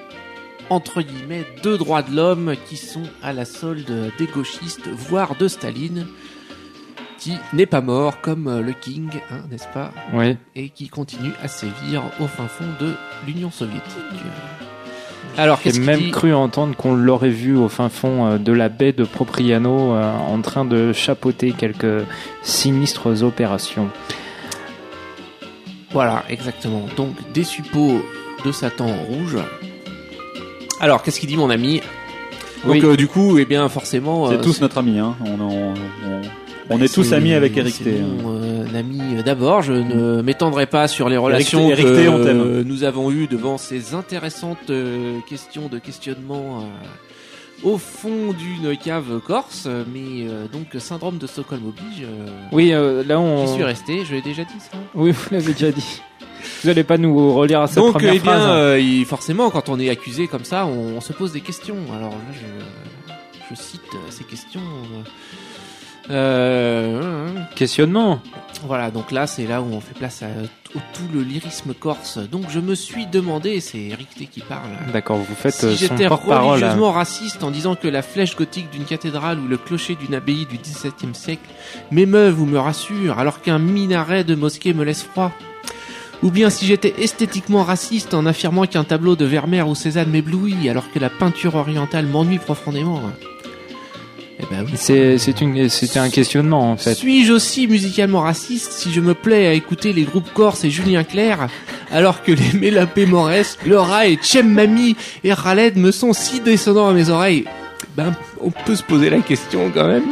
[0.70, 5.48] entre guillemets, de droits de l'homme qui sont à la solde des gauchistes, voire de
[5.48, 6.06] Staline,
[7.18, 9.90] qui n'est pas mort comme euh, le King, hein, n'est-ce pas?
[10.12, 10.36] Oui.
[10.54, 12.92] Et qui continue à sévir au fin fond de
[13.26, 13.84] l'Union soviétique.
[15.38, 16.10] Alors, J'ai qu'est-ce qu'il même dit?
[16.12, 20.12] cru entendre qu'on l'aurait vu au fin fond euh, de la baie de Propriano euh,
[20.16, 22.04] en train de chapeauter quelques
[22.42, 23.90] sinistres opérations.
[25.92, 26.84] Voilà, exactement.
[26.96, 28.00] Donc des suppôts
[28.44, 29.36] de Satan rouge.
[30.80, 31.80] Alors, qu'est-ce qu'il dit mon ami?
[32.64, 32.80] Donc Oui.
[32.84, 34.98] euh, du coup, eh bien forcément, C'est euh, tous notre ami.
[34.98, 35.16] Hein.
[35.24, 36.22] On, on- on-
[36.70, 37.98] on est tous amis avec Eric T.
[38.00, 39.62] mon, euh, ami euh, d'abord.
[39.62, 42.40] Je ne m'étendrai pas sur les relations Eric que T, on t'aime.
[42.40, 46.64] euh, nous avons eues devant ces intéressantes euh, questions de questionnement euh,
[47.70, 49.66] au fond d'une cave corse.
[49.92, 52.02] Mais euh, donc syndrome de Stockholm oblige.
[52.04, 53.46] euh, Oui, euh, là on.
[53.46, 54.04] J'y suis resté.
[54.04, 54.76] Je l'ai déjà dit ça.
[54.94, 56.02] Oui, vous l'avez déjà dit.
[56.62, 58.42] Vous n'allez pas nous relire à cette Donc, première eh bien, phrase.
[58.42, 58.54] hein.
[58.56, 61.76] euh, forcément, quand on est accusé comme ça, on, on se pose des questions.
[61.96, 63.14] Alors là, je,
[63.50, 64.60] je cite euh, ces questions.
[66.10, 68.20] Euh, euh, Questionnement.
[68.64, 70.28] voilà, donc là, c'est là où on fait place à
[70.92, 72.18] tout le lyrisme corse.
[72.18, 74.70] Donc, je me suis demandé, c'est Eric T qui parle.
[74.92, 78.70] D'accord, vous faites euh, Si son j'étais religieusement raciste en disant que la flèche gothique
[78.70, 81.48] d'une cathédrale ou le clocher d'une abbaye du XVIIe siècle
[81.90, 85.32] m'émeuve ou me rassure, alors qu'un minaret de mosquée me laisse froid.
[86.22, 90.68] Ou bien si j'étais esthétiquement raciste en affirmant qu'un tableau de Vermeer ou Cézanne m'éblouit,
[90.68, 93.02] alors que la peinture orientale m'ennuie profondément.
[94.38, 94.72] Eh ben oui.
[94.76, 96.94] C'est une c'était un questionnement en fait.
[96.94, 101.04] Suis-je aussi musicalement raciste si je me plais à écouter les groupes Corse et Julien
[101.04, 101.48] Clerc,
[101.90, 106.88] alors que les Mélapé Mores, Laura et Chem Mami et Khaled me sont si descendants
[106.88, 107.44] à mes oreilles?
[107.96, 110.04] Ben, on peut se poser la question quand même.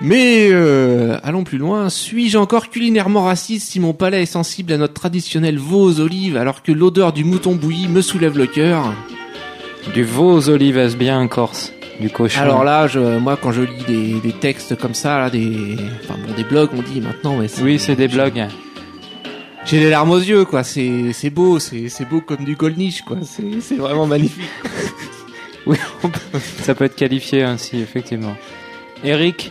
[0.00, 1.88] Mais euh, allons plus loin.
[1.88, 6.36] Suis-je encore culinairement raciste si mon palais est sensible à notre traditionnel veau aux olives
[6.36, 8.92] alors que l'odeur du mouton bouilli me soulève le cœur?
[9.94, 11.72] Du veau aux olives, est-ce bien corse?
[12.00, 12.40] Du cochon.
[12.40, 16.18] Alors là, je, moi, quand je lis des, des textes comme ça, là, des, enfin
[16.26, 18.44] bon, des blogs, on dit maintenant, mais Oui, c'est des blogs.
[19.64, 20.62] J'ai les larmes aux yeux, quoi.
[20.64, 23.18] C'est, c'est beau, c'est, c'est beau comme du Goldnish, quoi.
[23.22, 24.44] C'est, c'est vraiment magnifique.
[25.66, 28.36] Oui, peut- ça peut être qualifié ainsi, effectivement.
[29.02, 29.50] Eric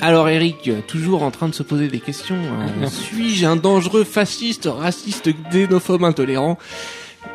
[0.00, 2.36] Alors Eric, toujours en train de se poser des questions.
[2.36, 6.58] euh, Suis-je un dangereux fasciste, raciste, xénophobe, intolérant?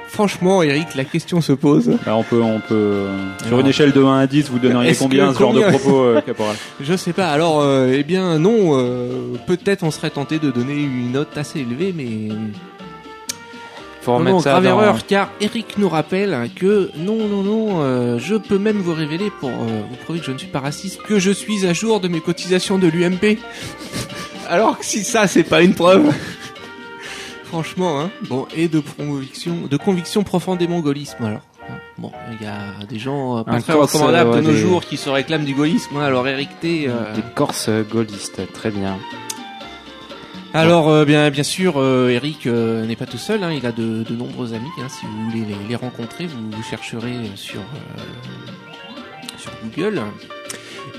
[0.10, 1.98] Franchement, Eric, la question se pose.
[2.06, 4.58] Bah, on peut, on peut, euh, sur Alors, une échelle de 1 à 10, vous
[4.60, 7.30] donneriez combien à ce genre de propos, euh, caporal Je sais pas.
[7.30, 8.78] Alors, euh, eh bien, non.
[8.80, 12.34] euh, Peut-être on serait tenté de donner une note assez élevée, mais
[14.02, 17.68] Faut remettre non, ça grave dans- erreur, car Eric nous rappelle que non, non, non,
[17.82, 20.62] euh, je peux même vous révéler pour euh, vous prouver que je ne suis pas
[20.62, 23.38] raciste que je suis à jour de mes cotisations de l'UMP.
[24.50, 26.12] Alors que si ça, c'est pas une preuve.
[27.50, 28.12] Franchement, hein.
[28.30, 31.42] Bon, et de conviction, de conviction profondément gaullisme, alors.
[31.98, 34.52] Bon, il y a des gens euh, pas Un très Corse, recommandables euh, de nos
[34.52, 35.98] des- jours qui se réclament du gaullisme.
[35.98, 36.02] hein.
[36.04, 36.86] Alors Eric T.
[36.88, 38.98] euh, Des corses gaullistes, très bien.
[40.54, 43.44] Alors euh, bien bien sûr, euh, Eric euh, n'est pas tout seul.
[43.44, 44.70] hein, il a de, de nombreux amis.
[44.80, 48.02] hein, si vous voulez les, les rencontrer, vous, vous chercherez sur euh,
[49.38, 50.02] sur Google.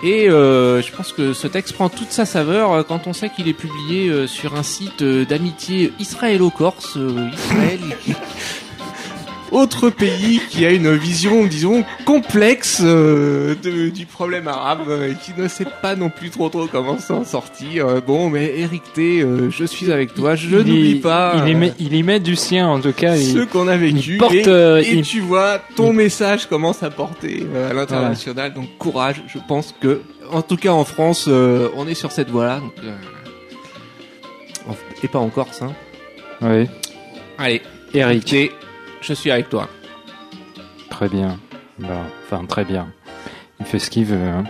[0.03, 3.31] Et euh, je pense que ce texte prend toute sa saveur euh, quand on sait
[3.31, 6.99] qu'il est publié euh, sur un site euh, d'amitié israélo-corse.
[7.33, 7.81] Israël,
[9.53, 15.15] autre pays qui a une vision, disons, complexe euh, de- du problème arabe, euh, et
[15.15, 17.87] qui ne sait pas non plus trop trop comment s'en sortir.
[17.87, 21.35] Euh, bon, mais Eric T, euh, je suis avec toi, je n'oublie pas.
[21.47, 23.17] Il y, euh, met, il y met du sien, en tout cas.
[23.17, 24.13] ce qu'on a vécu.
[24.15, 27.73] il porte, et euh, et il- tu vois, ton message commence à porter euh, à
[27.75, 28.55] l'international.
[28.55, 29.23] Donc courage.
[29.29, 32.61] Je pense que, en tout cas en France, euh, on est sur cette voie-là.
[32.85, 32.93] euh,
[35.03, 35.63] Et pas en Corse.
[35.63, 35.73] Hein.
[36.43, 36.67] Oui,
[37.39, 37.63] Allez,
[37.95, 38.25] Eric.
[38.25, 38.53] T,
[39.01, 39.69] je suis avec toi.
[40.91, 41.39] Très bien.
[41.79, 42.89] Bah, enfin, très bien.
[43.61, 44.17] Il fait ce qu'il veut.
[44.17, 44.45] Hein.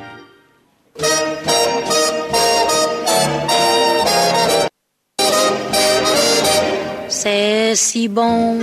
[7.08, 8.58] C'est si bon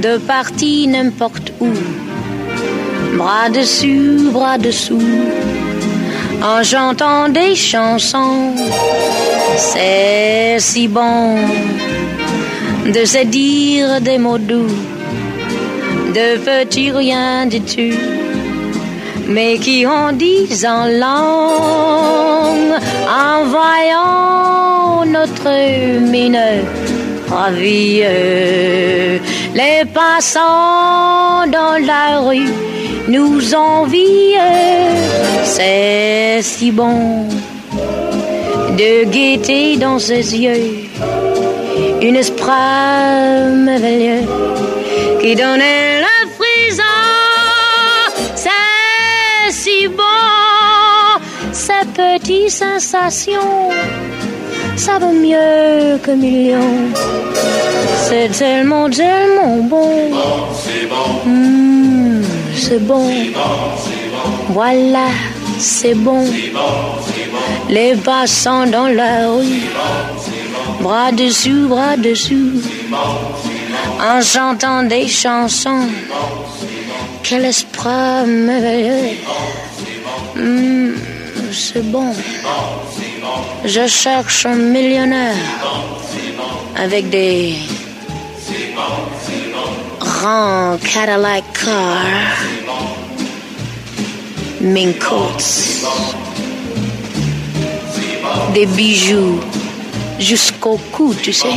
[0.00, 1.72] de partir n'importe où,
[3.16, 5.00] bras dessus, bras dessous,
[6.42, 8.54] en chantant des chansons.
[9.56, 11.36] C'est si bon
[12.92, 14.68] de se dire des mots doux,
[16.14, 17.98] de petits rien du tout,
[19.26, 22.78] mais qui en disent en langue,
[23.08, 26.38] en voyant notre mine
[27.30, 28.02] ravie.
[29.54, 32.52] Les passants dans la rue
[33.08, 34.36] nous envient,
[35.44, 37.28] c'est si bon
[38.76, 40.83] de gaieté dans ses yeux,
[42.08, 42.50] une esprit
[43.64, 44.26] merveilleux
[45.22, 46.82] qui donnait la frisson.
[48.34, 50.02] C'est si bon,
[51.52, 53.70] ces petites sensations,
[54.76, 56.92] ça vaut mieux que millions.
[58.06, 60.10] C'est tellement, tellement bon.
[61.24, 62.22] Mmh,
[62.54, 63.08] c'est bon.
[64.50, 65.08] Voilà,
[65.58, 66.26] c'est bon.
[67.70, 69.62] Les passants dans la rue,
[70.84, 72.60] bras dessus, bras dessous,
[74.10, 75.88] en chantant des chansons.
[77.22, 79.16] Quel esprit merveilleux.
[80.36, 80.92] Mmh,
[81.52, 82.12] c'est bon.
[83.64, 85.46] Je cherche un millionnaire
[86.76, 87.54] avec des
[90.00, 92.40] grands Cadillac cars,
[94.60, 95.50] mink coats,
[98.52, 99.40] des bijoux
[100.18, 101.48] jusqu'au cou, tu sais.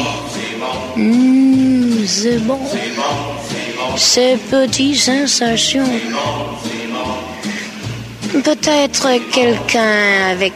[0.96, 2.60] Mmh, c'est bon.
[3.96, 5.90] Ces petites sensations.
[8.44, 10.54] Peut-être quelqu'un avec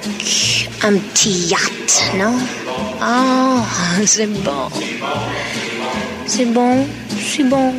[0.84, 2.36] un petit yacht, non?
[3.02, 3.64] Ah,
[4.06, 4.70] c'est bon.
[6.28, 6.86] C'est bon,
[7.20, 7.74] c'est bon.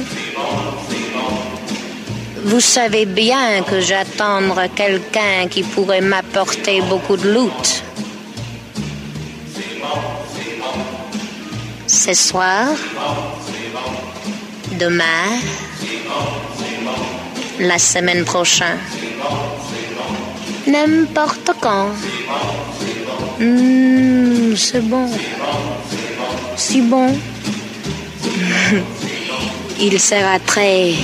[2.44, 7.82] Vous savez bien que j'attendre quelqu'un qui pourrait m'apporter beaucoup de loot.
[11.94, 12.68] Ce soir,
[14.80, 15.28] demain,
[17.60, 18.78] la semaine prochaine,
[20.66, 21.90] n'importe quand.
[23.38, 25.06] Mmh, c'est bon.
[26.56, 27.08] Si bon.
[29.78, 30.94] Il sera très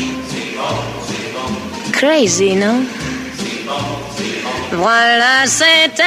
[1.93, 2.83] crazy, non?
[4.73, 6.03] Voilà, c'était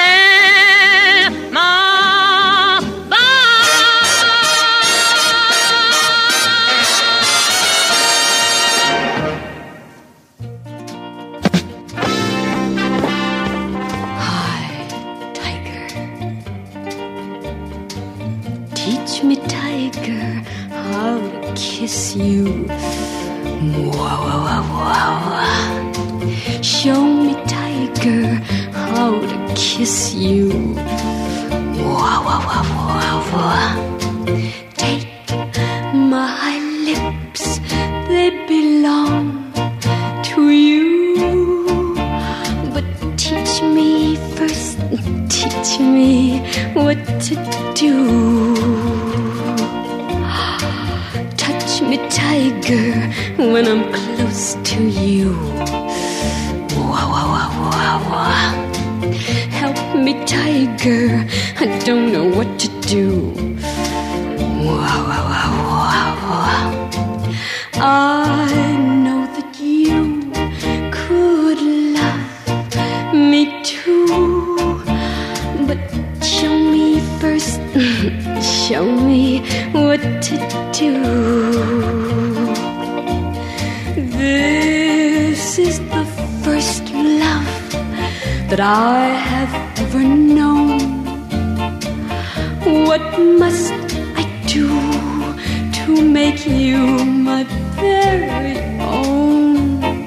[21.82, 22.46] kiss you.
[23.98, 26.62] Wow, wow, wow, wow.
[26.62, 28.36] Show me, tiger,
[28.72, 30.50] how to kiss you.
[31.82, 32.66] Wow, wow, wow,
[32.98, 33.74] wow, wow.
[34.78, 35.08] Take
[35.94, 36.54] my
[36.86, 37.58] lips,
[38.08, 39.52] they belong
[40.30, 41.96] to you.
[42.74, 42.86] But
[43.18, 44.78] teach me first,
[45.30, 46.42] teach me
[46.76, 47.34] what to
[47.74, 48.81] do.
[52.72, 55.34] When I'm close to you.
[56.78, 58.72] Wow, wow, wow, wow, wow.
[59.50, 61.28] Help me, tiger,
[61.60, 62.61] I don't know what
[88.52, 91.06] that I have ever known.
[92.86, 93.02] What
[93.39, 93.72] must
[94.22, 94.68] I do
[95.78, 96.78] to make you
[97.30, 97.45] my
[97.80, 100.04] very own?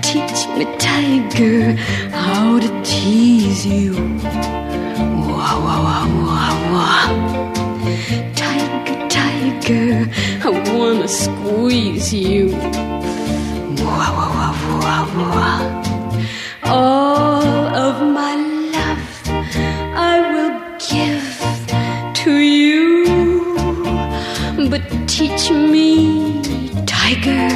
[0.00, 1.76] Teach me, tiger,
[2.24, 3.92] how to tease you.
[5.28, 7.08] Wow, wow, wow, wow, wow.
[8.34, 10.08] Tiger, tiger,
[10.42, 12.48] I wanna squeeze you.
[13.84, 15.04] Wow, wow, wow, wow,
[15.36, 15.78] wow.
[16.64, 18.34] All of my
[18.74, 19.06] love
[20.10, 20.54] I will
[20.90, 21.28] give
[22.22, 23.04] to you.
[24.70, 26.42] But teach me,
[26.84, 27.48] tiger,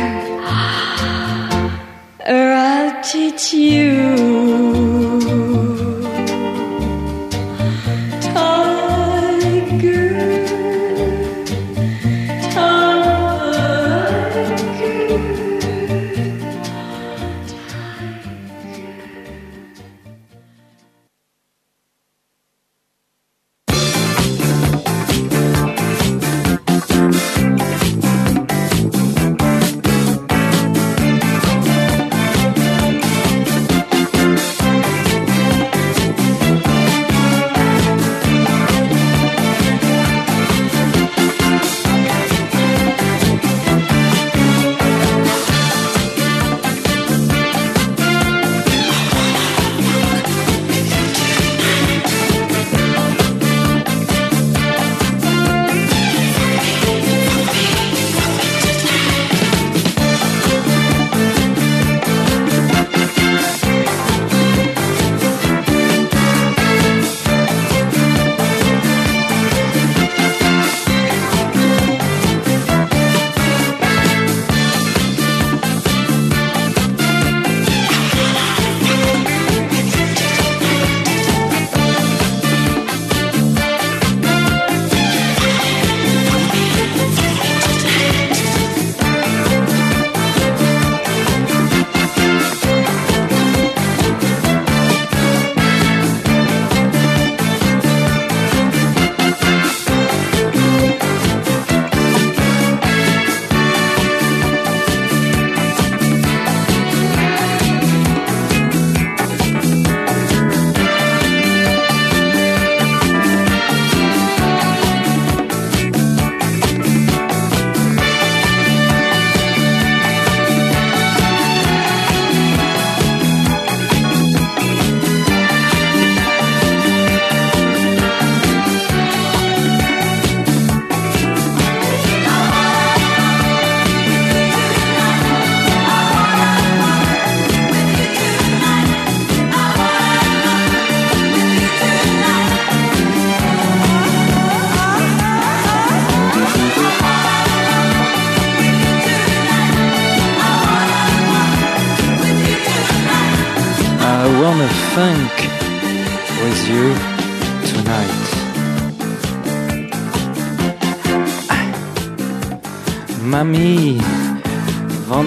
[2.34, 4.11] or I'll teach you.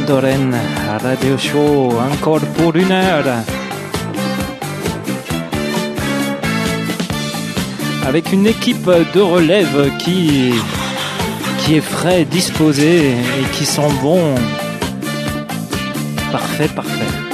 [0.07, 0.55] Andoren
[1.01, 3.25] Radio Show, encore pour une heure.
[8.05, 10.53] Avec une équipe de relève qui,
[11.57, 14.35] qui est frais, disposée et qui sent bon.
[16.31, 17.24] Parfait, parfait.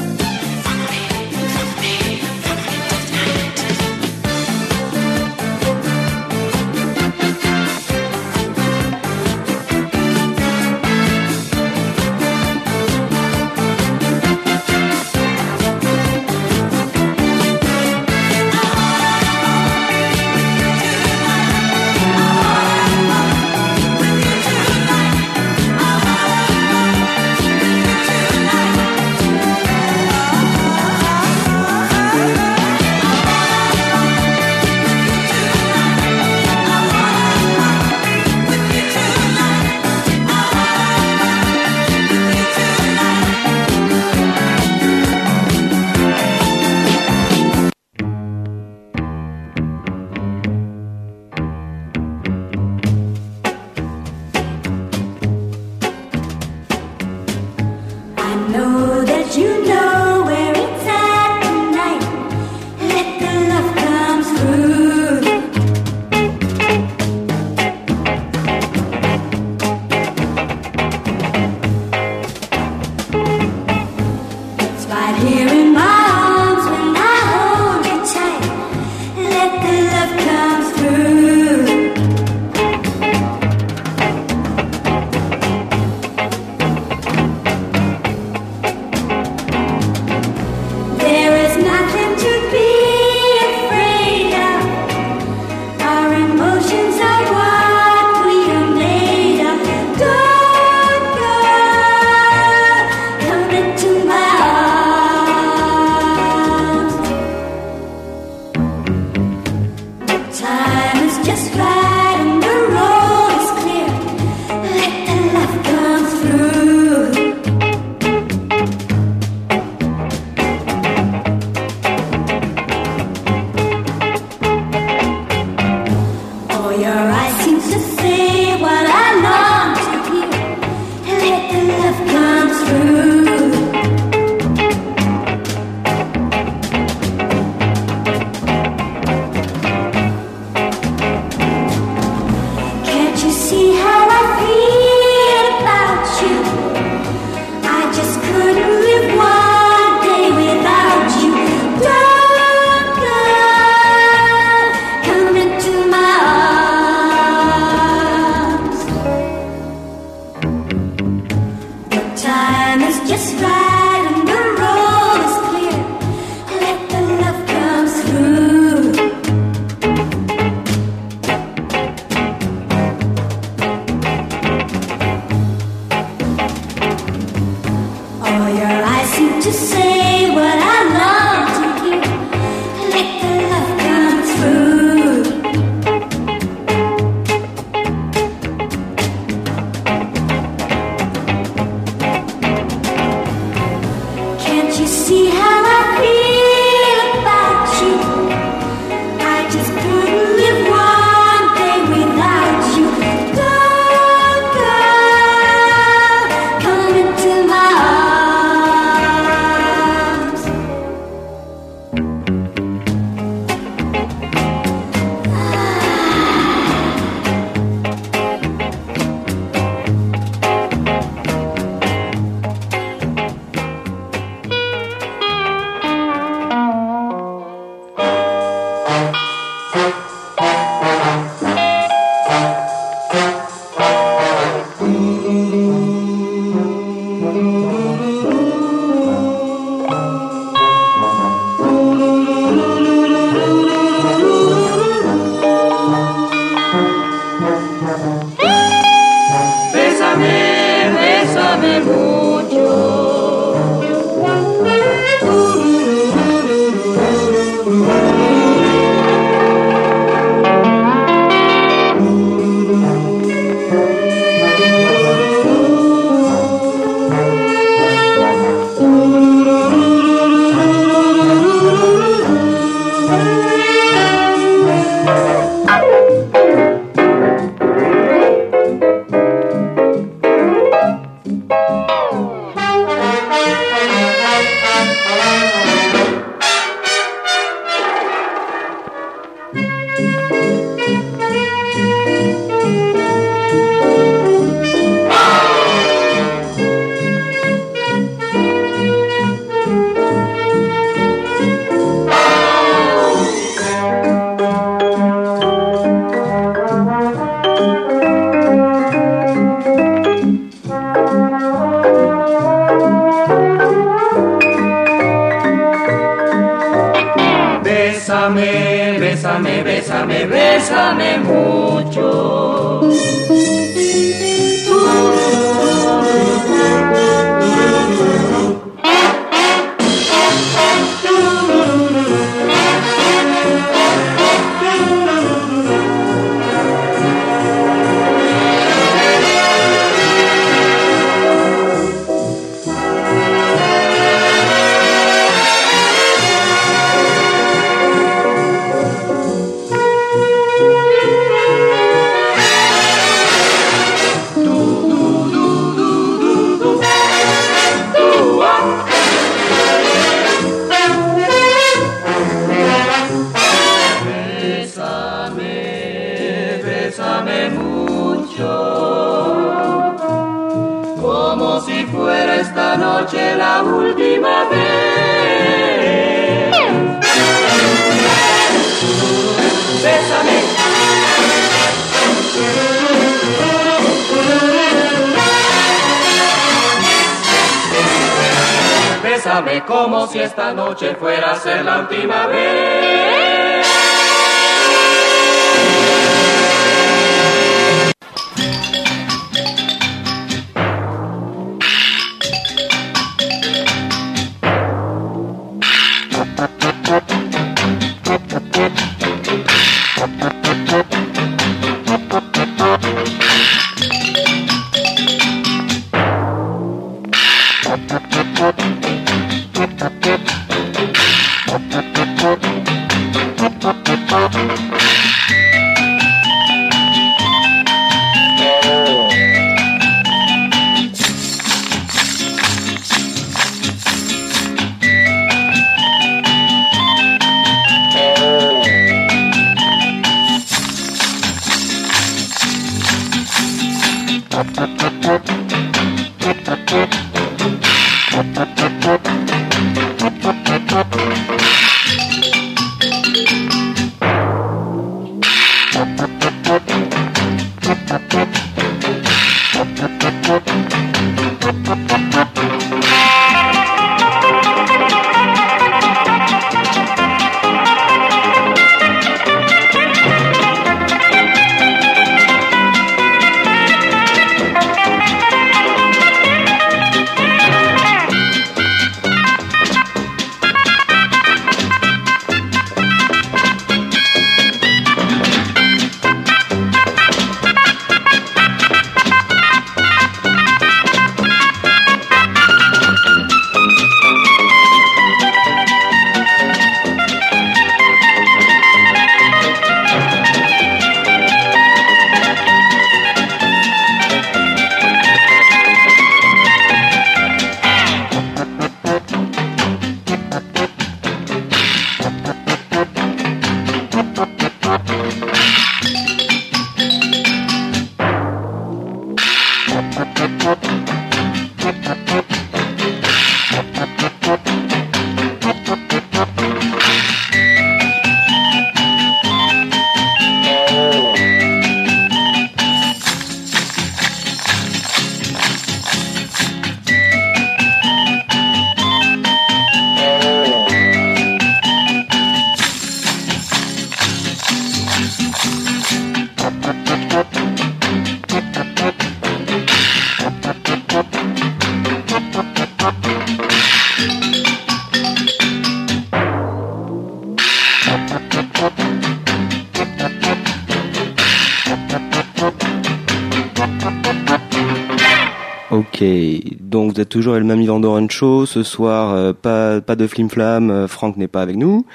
[567.11, 568.45] Toujours Mamie Vandoren Show.
[568.47, 570.71] Ce soir, euh, pas pas de flim flam.
[570.71, 571.85] euh, Franck n'est pas avec nous.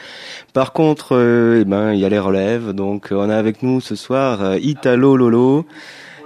[0.52, 2.72] Par contre, euh, eh ben il y a les relèves.
[2.72, 5.66] Donc on a avec nous ce soir Italo Lolo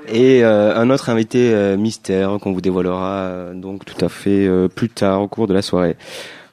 [0.09, 4.49] et euh, un autre invité euh, mystère qu'on vous dévoilera euh, donc tout à fait
[4.74, 5.97] plus tard au cours de la soirée.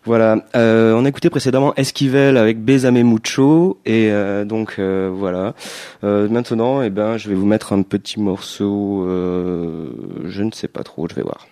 [0.06, 4.10] Voilà, on a écouté précédemment Esquivel avec Besame Mucho et
[4.46, 5.54] donc voilà.
[6.02, 9.06] Maintenant, eh ben, je vais vous mettre un petit morceau.
[9.06, 11.46] je ne sais pas trop, je vais voir.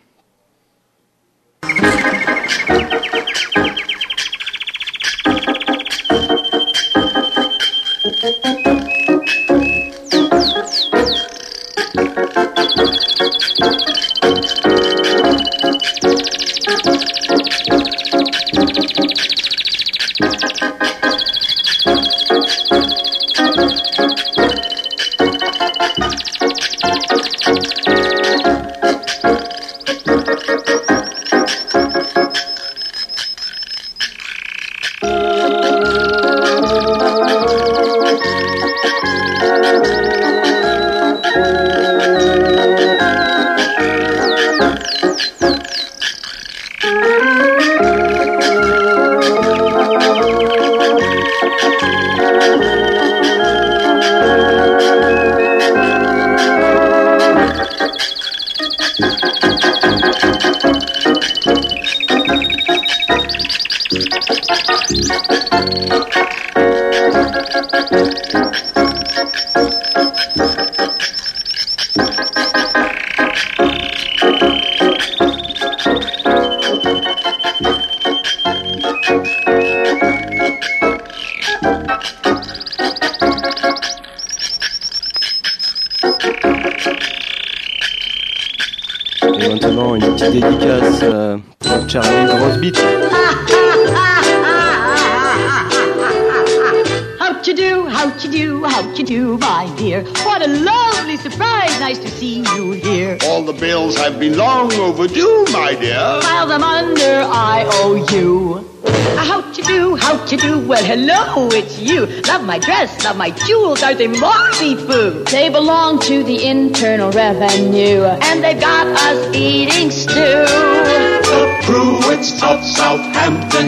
[111.38, 112.05] It's you.
[112.27, 115.25] Love my dress, love my jewels, are they Morphy foo?
[115.25, 120.13] They belong to the Internal Revenue, and they've got us eating stew.
[120.15, 123.67] The Pruitts of Southampton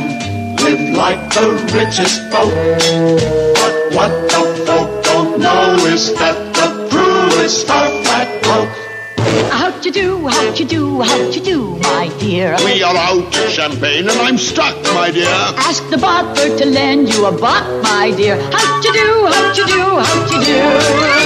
[0.63, 2.53] live like the richest folk.
[3.59, 7.86] But what the folk don't know is that the Pruitts are
[9.87, 12.57] you do, how'd you do, how'd you do, my dear?
[12.65, 15.29] We are out of champagne and I'm stuck, my dear.
[15.29, 18.35] Ask the butler to lend you a buck, my dear.
[18.51, 21.16] How'd you do, how'd you do, how'd you do?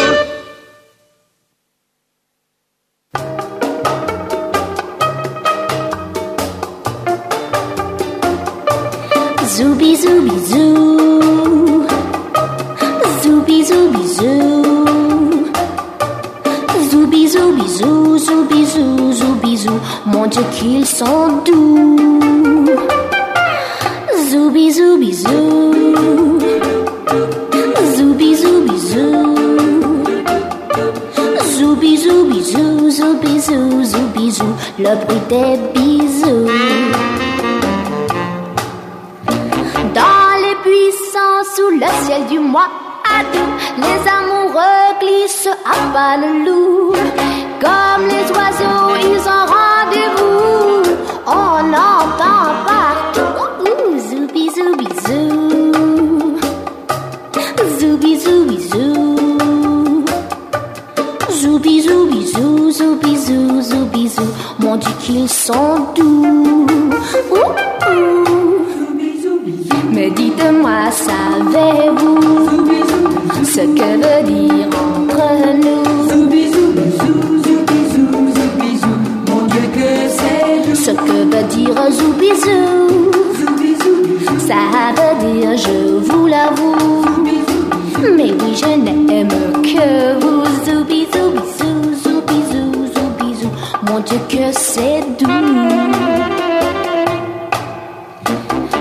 [88.53, 89.30] Je n'aime
[89.61, 93.49] que vous Zoubizou, bisou, zoubizou, zoubizou
[93.88, 95.28] Mon Dieu que c'est doux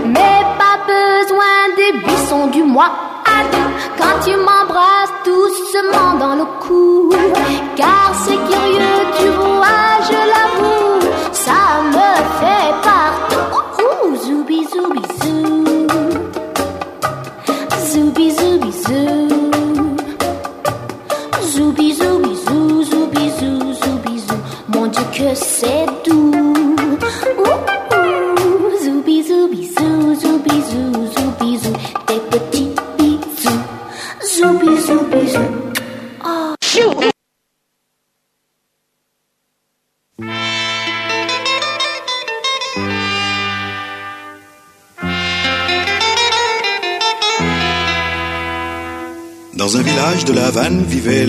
[0.07, 2.93] Mais pas besoin des buissons du mois
[3.25, 3.43] à
[3.99, 7.11] Quand tu m'embrasses doucement dans le cou
[7.77, 9.00] Car c'est curieux,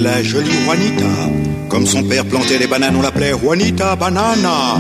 [0.02, 1.06] la jolie Juanita.
[1.70, 4.80] Comme son père plantait les bananes, on l'appelait Juanita Banana.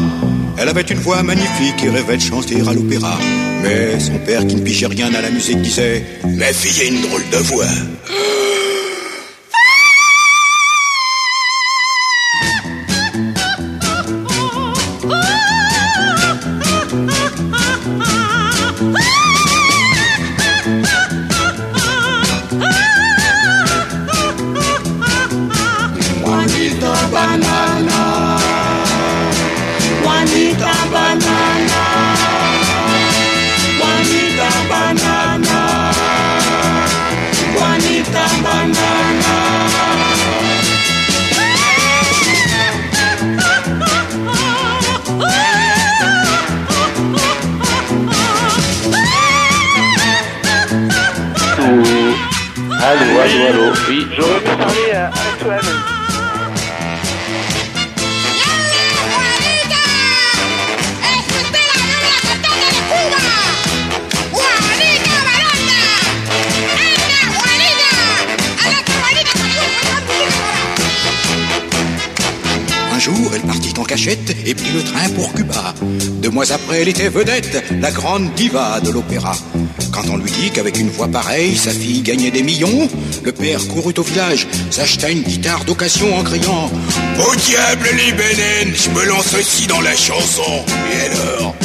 [0.57, 3.18] Elle avait une voix magnifique et rêvait de chanter à l'opéra.
[3.64, 7.02] Mais son père, qui ne pigeait rien à la musique, disait Ma fille a une
[7.02, 7.65] drôle de voix.
[77.12, 79.36] Vedette, la grande diva de l'opéra.
[79.92, 82.88] Quand on lui dit qu'avec une voix pareille, sa fille gagnait des millions,
[83.24, 86.72] le père courut au village, s'acheta une guitare d'occasion en criant
[87.20, 90.64] Au diable les bénènes, je me lance aussi dans la chanson.
[90.94, 91.56] Et alors?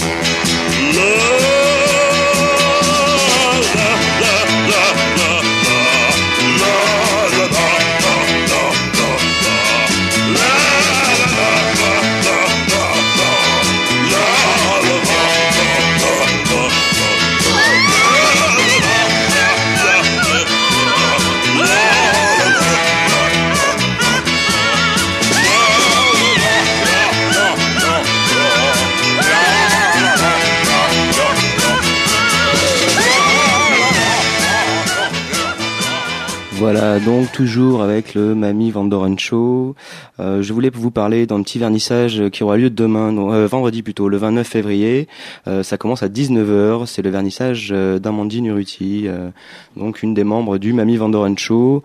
[36.97, 39.75] Voilà, donc toujours avec le Mamie Van Doren Show.
[40.19, 43.83] Euh, je voulais vous parler d'un petit vernissage qui aura lieu demain, non, euh, vendredi
[43.83, 45.07] plutôt, le 29 février.
[45.47, 49.29] Euh, ça commence à 19h, c'est le vernissage euh, d'Amandine Uruti, euh,
[49.77, 51.83] donc une des membres du Mamie Van Doren Show,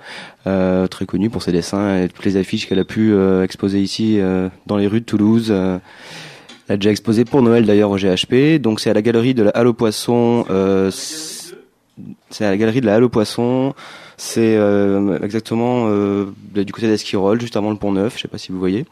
[0.48, 3.82] euh, très connue pour ses dessins et toutes les affiches qu'elle a pu euh, exposer
[3.82, 5.48] ici euh, dans les rues de Toulouse.
[5.50, 5.78] Euh,
[6.70, 9.44] elle a déjà exposé pour Noël d'ailleurs au GHP, donc c'est à la galerie de
[9.44, 10.46] la Halle aux Poissons.
[10.50, 10.90] euh,
[12.30, 13.74] c'est à la galerie de la Halle aux Poissons.
[14.24, 18.18] C'est euh, exactement euh, du côté d'Esquirol, juste avant le Pont Neuf.
[18.18, 18.86] Je sais pas si vous voyez.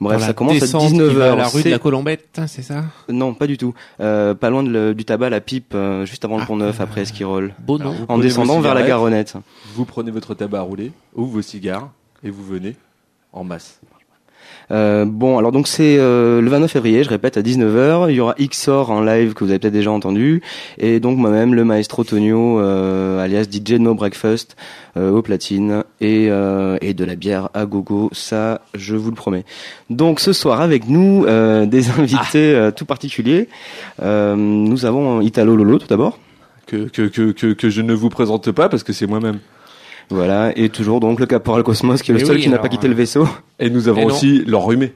[0.00, 1.12] Bref, ça commence à descente qui 19h.
[1.12, 3.74] va à la rue de la Colombette, hein, c'est ça Non, pas du tout.
[3.98, 6.80] Euh, pas loin de le- du tabac, la pipe, euh, juste avant le Pont Neuf,
[6.80, 7.52] après Esquirol.
[7.58, 7.96] Beau nom.
[8.06, 9.34] En descendant vers la Garonnette.
[9.74, 11.90] Vous prenez votre tabac à rouler ou vos cigares
[12.22, 12.76] et vous venez
[13.32, 13.80] en masse.
[14.70, 18.10] Euh, bon, alors donc c'est euh, le 29 février, je répète, à 19h.
[18.10, 20.42] Il y aura XOR en live que vous avez peut-être déjà entendu.
[20.78, 24.56] Et donc moi-même, le maestro Tonio, euh, alias DJ No Breakfast,
[24.96, 25.84] euh, au platine.
[26.00, 29.44] Et, euh, et de la bière à gogo, ça, je vous le promets.
[29.88, 31.26] Donc ce soir avec nous,
[31.66, 33.48] des invités tout particuliers.
[34.02, 36.18] Nous avons Italo Lolo tout d'abord.
[36.66, 39.40] Que, que, que, que, que je ne vous présente pas parce que c'est moi-même.
[40.10, 42.58] Voilà, et toujours donc le caporal Cosmos qui est le Eh seul oui, qui n'a
[42.58, 43.28] pas quitté le vaisseau.
[43.60, 44.92] Et nous avons Et aussi l'enrhumé.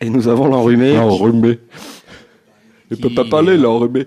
[0.00, 0.94] Et nous avons l'enrhumé.
[0.94, 1.60] L'enrhumé.
[2.90, 4.06] Il peut pas parler, l'enrhumé.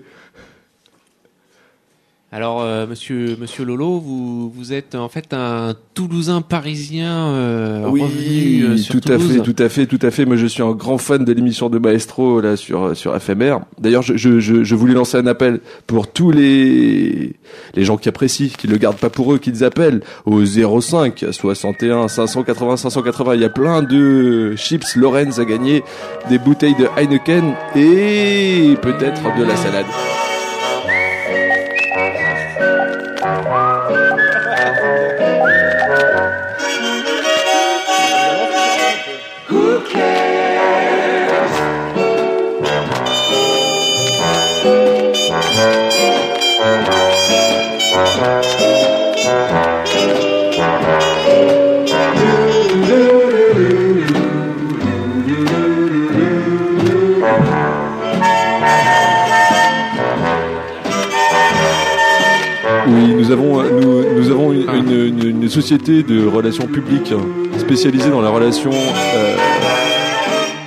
[2.34, 8.62] Alors, euh, monsieur, monsieur Lolo, vous, vous êtes en fait un Toulousain parisien euh, revenu
[8.62, 10.24] euh, sur tout à fait, tout à fait, tout à fait.
[10.24, 13.58] Moi, je suis un grand fan de l'émission de Maestro là sur sur FMR.
[13.78, 17.36] D'ailleurs, je, je, je, je voulais lancer un appel pour tous les
[17.74, 22.08] les gens qui apprécient, qui le gardent pas pour eux, qu'ils appellent au 05 61
[22.08, 23.34] 580 580.
[23.34, 25.84] Il y a plein de chips Lorenz à gagner,
[26.30, 29.84] des bouteilles de Heineken et peut-être de la salade.
[63.32, 67.12] Avons, euh, nous, nous avons une, une- une- une société de relations publiques
[67.58, 69.36] spécialisée dans la relation euh,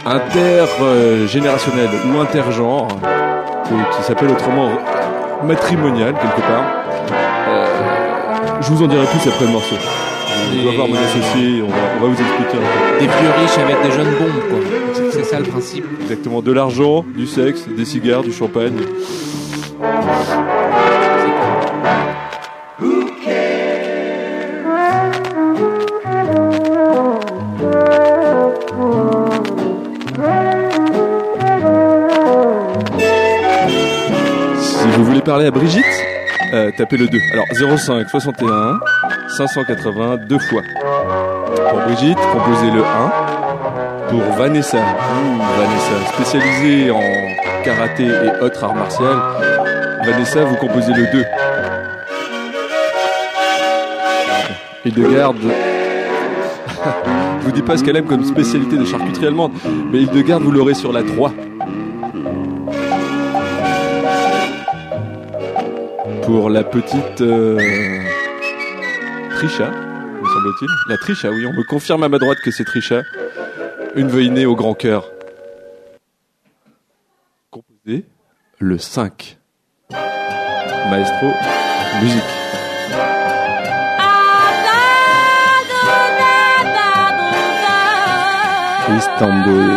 [0.06, 4.70] intergénérationnelle ou intergenre, que- qui s'appelle autrement
[5.48, 6.66] matrimoniale quelque part.
[7.50, 7.66] Euh,
[8.62, 9.76] je vous en dirai plus après le morceau.
[10.54, 13.00] Je dois voir mon associé, on va, on va vous expliquer un peu.
[13.00, 14.60] Des vieux riches avec des jeunes bombes, quoi.
[15.12, 15.86] C'est ça le principe.
[16.02, 18.74] Exactement, de l'argent, du sexe, des cigares, du champagne.
[35.26, 35.84] Parler à Brigitte,
[36.54, 37.18] euh, tapez le 2.
[37.34, 37.48] Alors
[37.80, 38.80] 05 61
[39.38, 40.62] 580 deux fois.
[41.70, 42.84] Pour Brigitte, composez le 1.
[44.10, 47.02] Pour Vanessa, ouh, Vanessa, spécialisée en
[47.64, 49.18] karaté et autres arts martiaux,
[50.06, 51.26] Vanessa, vous composez le 2.
[54.86, 55.48] Hildegarde, je
[57.46, 59.54] vous dis pas ce qu'elle aime comme spécialité de charcuterie allemande,
[59.92, 61.34] mais Hildegarde, vous l'aurez sur la 3.
[66.26, 67.58] Pour la petite euh,
[69.36, 70.68] Trisha, me semble-t-il.
[70.90, 73.04] La Trisha, oui, on me confirme à ma droite que c'est Trisha.
[73.96, 75.12] Une veinée au grand cœur.
[77.52, 78.06] Composé
[78.58, 79.38] le 5.
[80.90, 81.28] Maestro,
[82.02, 82.24] musique.
[88.98, 89.76] Istanbul.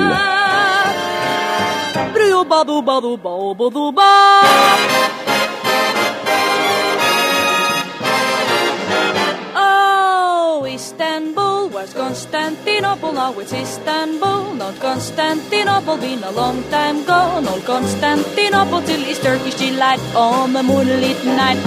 [11.78, 17.46] Was Constantinople, now it's Istanbul, not Constantinople, been a long time gone.
[17.46, 21.62] Old Constantinople till it's Turkish delight on the moonlit night.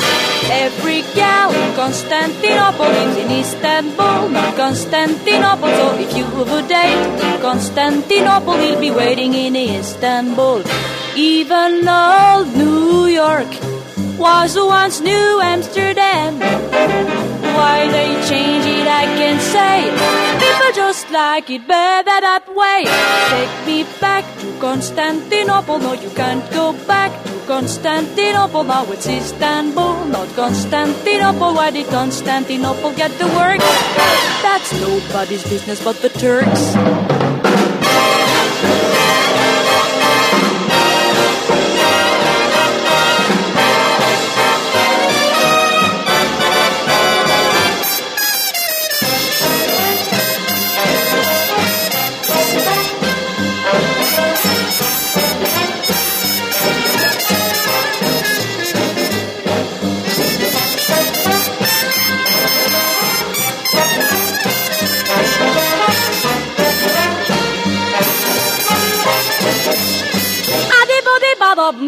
[0.51, 5.69] Every gal in Constantinople lives in Istanbul, not Constantinople.
[5.69, 10.63] So if you have a date Constantinople, he'll be waiting in Istanbul.
[11.15, 13.47] Even old New York
[14.19, 17.40] was once New Amsterdam.
[17.53, 19.91] Why they change it, I can't say.
[20.39, 22.85] People just like it better that way.
[23.29, 25.79] Take me back to Constantinople.
[25.79, 28.63] No, you can't go back to Constantinople.
[28.63, 31.53] Now it's Istanbul, not Constantinople.
[31.53, 33.59] Why did Constantinople get the work?
[34.41, 37.10] That's nobody's business but the Turks.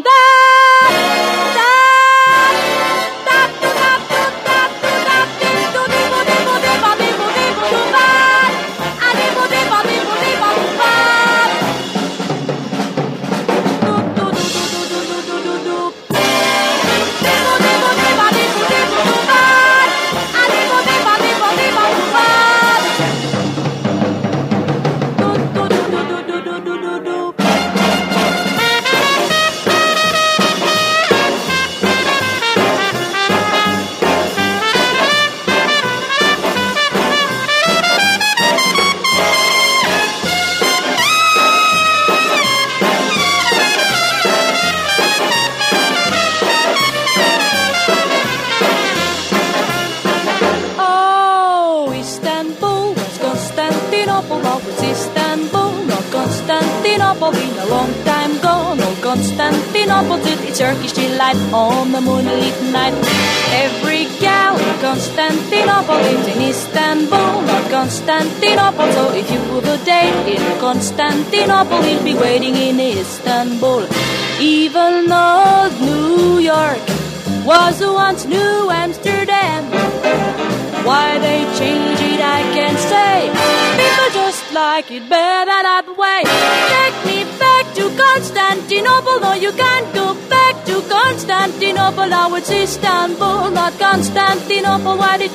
[0.02, 0.33] Bye.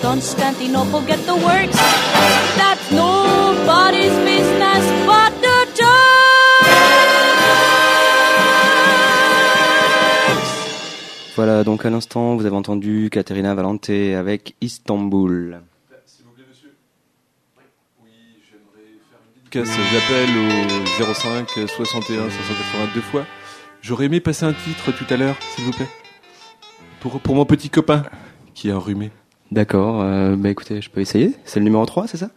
[0.00, 1.02] Constantinople.
[1.02, 1.76] Get the works?
[2.56, 5.58] That's nobody's business but the
[11.38, 15.60] Voilà, donc à l'instant, vous avez entendu Caterina Valente avec Istanbul.
[19.48, 20.30] Casse, j'appelle
[21.00, 23.24] au 05 61 582 fois.
[23.82, 25.86] J'aurais aimé passer un titre tout à l'heure, s'il vous plaît.
[26.98, 28.02] Pour, pour mon petit copain
[28.52, 29.12] qui est enrhumé.
[29.50, 31.32] D'accord, euh, bah écoutez, je peux essayer.
[31.44, 32.28] C'est le numéro 3, c'est ça?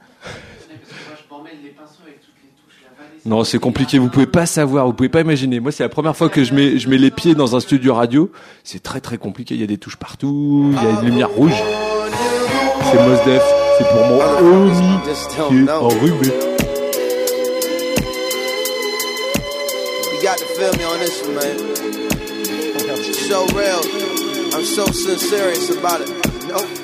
[3.23, 5.59] Non, c'est compliqué, vous pouvez pas savoir, vous pouvez pas imaginer.
[5.59, 7.93] Moi, c'est la première fois que je mets, je mets les pieds dans un studio
[7.93, 8.31] radio.
[8.63, 11.29] C'est très très compliqué, il y a des touches partout, il y a une lumière
[11.29, 11.53] rouge.
[12.83, 13.43] C'est Mos Def,
[13.77, 16.27] c'est pour mon homie qui est enrhumé.
[20.13, 21.57] You got to feel me on this one, man.
[22.89, 23.81] It's so real.
[24.53, 26.80] I'm so serious about it.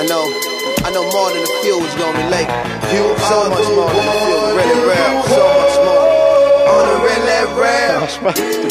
[0.00, 0.32] I know.
[0.80, 2.48] I know more than a few is gonna relate.
[2.88, 4.40] You so much more than a few.
[4.56, 5.16] Really real.
[5.28, 6.08] So much more.
[6.72, 8.00] On a really real.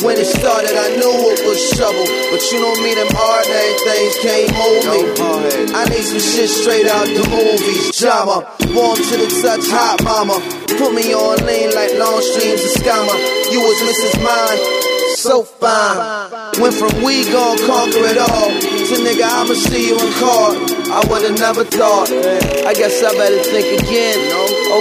[0.01, 2.09] When it started, I knew it was trouble.
[2.33, 5.69] But you know me, them hard name things can't move me.
[5.69, 7.93] I need some shit straight out the movies.
[7.93, 8.49] Drama.
[8.73, 10.41] Warm to the touch, hot mama.
[10.81, 13.13] Put me on lean like long streams of scammer.
[13.53, 14.17] You was Mrs.
[14.25, 14.61] Mine.
[15.13, 16.57] So fine.
[16.57, 20.57] Went from we gon' conquer it all to nigga, I'ma see you in court.
[20.89, 22.09] I would've never thought.
[22.65, 24.17] I guess I better think again.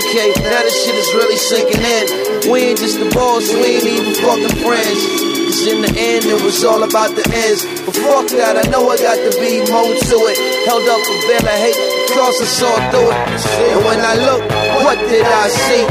[0.01, 2.05] Okay, now this shit is really sinking in.
[2.49, 5.01] We ain't just the boss, we ain't even fucking friends.
[5.45, 7.69] Cause in the end, it was all about the ends.
[7.85, 10.39] But fuck that, I know I got to be more to it.
[10.65, 13.21] Held up a veil of hate, cause I saw through it.
[13.77, 14.41] And when I look,
[14.89, 15.85] what did I see?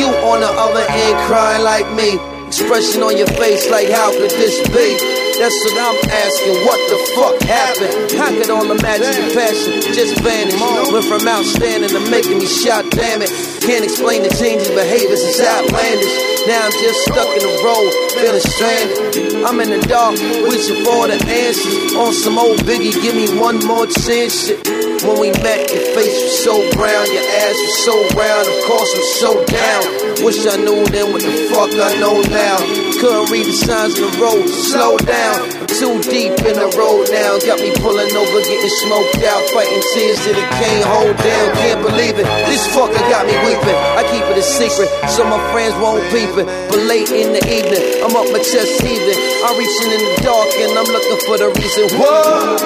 [0.00, 2.16] You on the other end crying like me.
[2.48, 5.27] Expression on your face like how could this be?
[5.38, 6.66] That's what I'm asking.
[6.66, 8.10] What the fuck happened?
[8.18, 10.58] How could all the magic and passion just vanish?
[10.90, 13.30] Went from outstanding to making me shout, damn it.
[13.62, 16.10] Can't explain the changing behaviors, it's outlandish.
[16.50, 19.46] Now I'm just stuck in the road, feeling stranded.
[19.46, 20.18] I'm in the dark,
[20.50, 21.94] wishing for the answers.
[21.94, 24.50] On some old biggie, give me one more chance.
[24.50, 24.66] Shit.
[25.06, 28.90] When we met, your face was so brown, your ass was so round, of course
[28.90, 30.24] I'm so down.
[30.26, 32.87] Wish I knew then what the fuck I know now.
[32.98, 35.46] Couldn't read the signs of the road, slow down.
[35.70, 40.18] Too deep in the road now, got me pulling over, getting smoked out, fighting tears
[40.26, 41.46] that it can't hold down.
[41.62, 43.78] Can't believe it, this fucker got me weeping.
[43.94, 46.46] I keep it a secret, so my friends won't peep it.
[46.66, 49.20] But late in the evening, I'm up my chest heaving.
[49.46, 51.86] I'm reaching in the dark and I'm looking for the reason.
[52.02, 52.58] What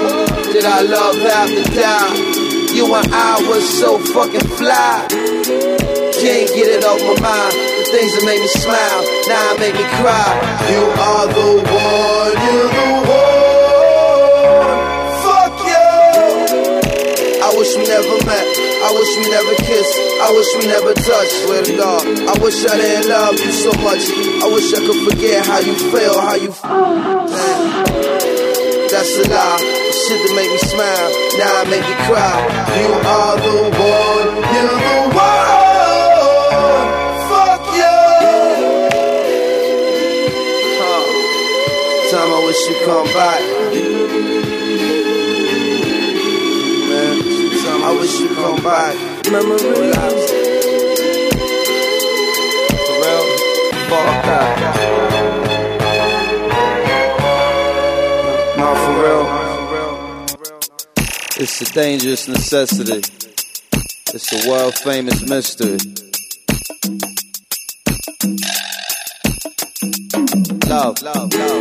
[0.48, 2.72] did I love to die?
[2.72, 5.12] You and I was so fucking fly.
[6.16, 7.81] Can't get it off my mind.
[7.92, 10.32] Things that make me smile, now make me cry.
[10.72, 14.80] You are the one, you're the one.
[15.20, 15.92] Fuck you.
[17.36, 18.48] I wish we never met.
[18.48, 19.92] I wish we never kissed.
[20.24, 21.36] I wish we never touched.
[21.44, 22.00] Swear to God.
[22.32, 24.08] I wish I didn't love you so much.
[24.40, 26.48] I wish I could forget how you feel, how you.
[26.48, 27.92] Damn.
[28.88, 29.60] That's a lie.
[29.92, 32.40] Shit that make me smile, now make me cry.
[32.80, 35.61] You are the one, you're the one.
[42.68, 43.40] You come back.
[46.88, 47.16] Man,
[47.64, 48.94] time I wish you come back.
[49.30, 49.96] Memories.
[52.86, 53.24] For real,
[53.88, 54.54] fuck that.
[58.58, 59.24] Not for real.
[61.42, 63.02] It's a dangerous necessity.
[64.14, 65.78] It's a world famous mystery.
[70.68, 71.51] Love, love, love.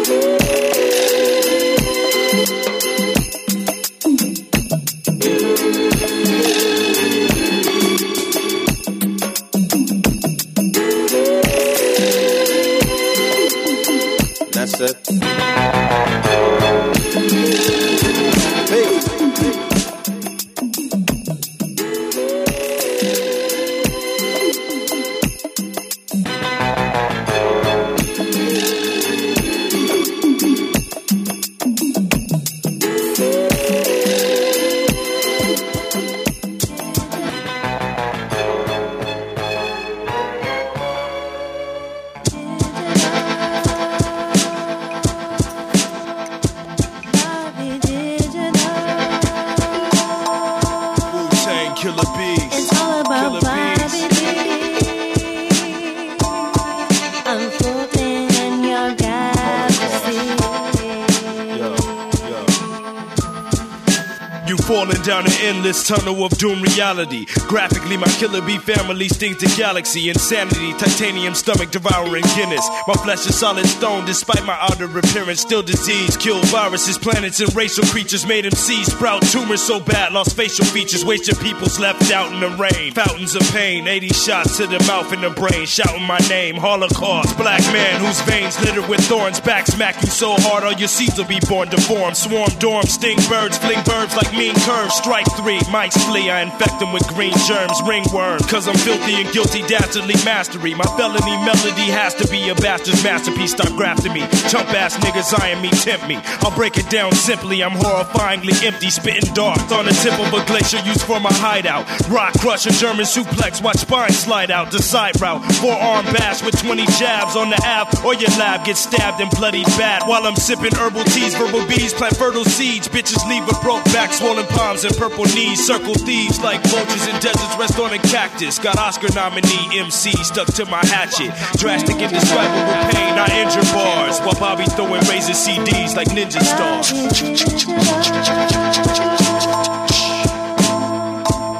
[65.12, 67.26] down to endless tunnel of doom reality.
[67.48, 70.10] Graphically, my killer bee family stings the galaxy.
[70.10, 72.66] Insanity, titanium stomach devouring Guinness.
[72.88, 75.42] My flesh is solid stone despite my outer appearance.
[75.42, 78.26] Still disease, kill viruses, planets, and racial creatures.
[78.26, 81.04] Made him see sprout tumors so bad, lost facial features.
[81.04, 82.94] Wasted people's left out in the rain.
[82.94, 85.66] Fountains of pain, 80 shots to the mouth and the brain.
[85.66, 87.38] Shouting my name, Holocaust.
[87.38, 89.42] Black man whose veins littered with thorns.
[89.42, 92.16] Back smack you so hard, all your seeds will be born deformed.
[92.16, 94.96] Swarm, dorm, sting birds, fling birds like mean curves.
[94.96, 96.30] Strike three, mics flee.
[96.30, 98.40] I infect them with green germs, ringworm.
[98.46, 100.74] Cause I'm filthy and guilty, dastardly mastery.
[100.74, 103.52] My felony melody has to be a bastard's masterpiece.
[103.52, 104.22] Stop grafting me.
[104.50, 106.20] Chump ass niggas eyeing me, tempt me.
[106.42, 107.64] I'll break it down simply.
[107.64, 111.86] I'm horrifyingly empty, spitting darts on the tip of a glacier used for my hideout.
[112.10, 114.72] Rock crushing German suplex, watch spine slide out.
[114.72, 118.04] The side route, forearm bash with 20 jabs on the app.
[118.06, 120.08] Or your lab gets stabbed and bloody bad.
[120.08, 122.88] While I'm sipping herbal teas, verbal bees plant fertile seeds.
[122.88, 125.66] Bitches leave with broke back, swollen palms, and purple knees.
[125.66, 128.60] Circle thieves like vultures in deserts, rest on a cactus.
[128.60, 131.32] Got Oscar nominee MC stuck to my hatchet.
[131.58, 134.20] Drastic, indescribable pain, I injure bars.
[134.20, 136.92] While Bobby throwing razor CDs like ninja stars.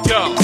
[0.08, 0.34] Yo.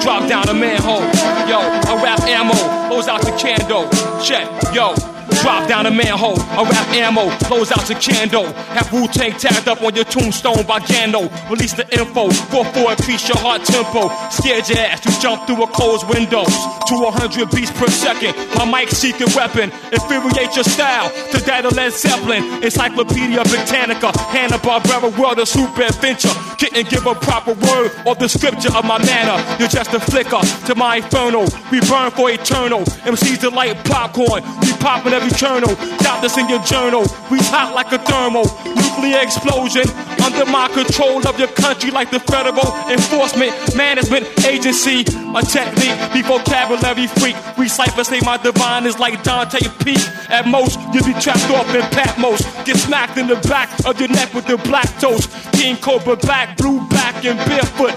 [0.00, 1.00] Drop down a manhole.
[1.48, 3.88] Yo, a rap ammo blows out the candle.
[4.22, 4.94] Check, yo.
[5.42, 8.50] Drop down a manhole, a rap ammo, blows out your candle.
[8.74, 11.28] Have Wu Tang tagged up on your tombstone by Gano.
[11.48, 14.08] Release the info, 4-4 increase your heart tempo.
[14.30, 16.44] Scared your ass, you jump through a closed window.
[16.44, 19.70] To 100 beats per second, my mic secret weapon.
[19.92, 22.42] Infuriate your style to that of Led Zeppelin.
[22.64, 26.34] Encyclopedia Britannica, Hanna-Barbera world of super adventure.
[26.58, 29.38] Couldn't give a proper word or the scripture of my manner.
[29.60, 31.46] You're just a flicker to my inferno.
[31.70, 32.80] We burn for eternal.
[33.06, 34.42] MCs that like popcorn.
[34.62, 35.74] We popping every journal.
[36.02, 37.02] Got this in your journal.
[37.30, 38.44] We hot like a thermal.
[38.74, 39.86] Nuclear explosion
[40.22, 45.00] under my control of your country like the federal enforcement management agency.
[45.34, 47.36] A technique, be vocabulary freak.
[47.56, 50.00] We cipher say my divine is like Dante Peak.
[50.28, 52.42] At most, you'll be trapped off in Patmos.
[52.64, 55.30] Get smacked in the back of your neck with the black toast.
[55.52, 57.94] King Cobra black, blue back, and barefoot.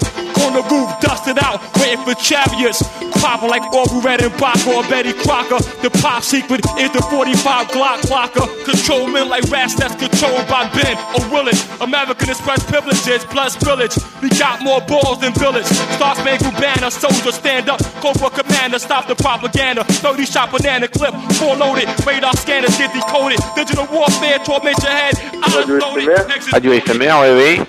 [0.52, 2.84] The roof, dusted out, waiting for chariots.
[3.24, 5.64] Popping like Orville Red and Baca or Betty Crocker.
[5.80, 8.44] The pop secret is the 45 Glock clocker.
[8.66, 11.64] Control men like rats that's controlled by Ben or Willis.
[12.12, 13.96] American Express privileges plus village.
[14.20, 15.64] We got more balls than village.
[15.64, 17.80] Star Spangled Banner, soldier stand up.
[18.02, 19.84] Cobra commander, stop the propaganda.
[19.84, 21.88] 30 shot banana clip, full loaded.
[22.06, 23.38] Radar scanners get decoded.
[23.56, 25.14] Digital warfare torment your head.
[25.44, 27.60] I Radio éphémère, oui, oui.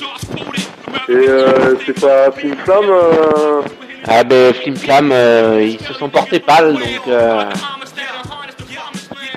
[1.08, 3.62] Et euh, c'est pas Flim Flam euh...
[4.08, 7.46] Ah ben Flim Flam, euh, ils se sont portés pâles, donc euh,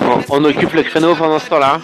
[0.00, 1.78] on, on occupe le créneau pendant ce temps-là.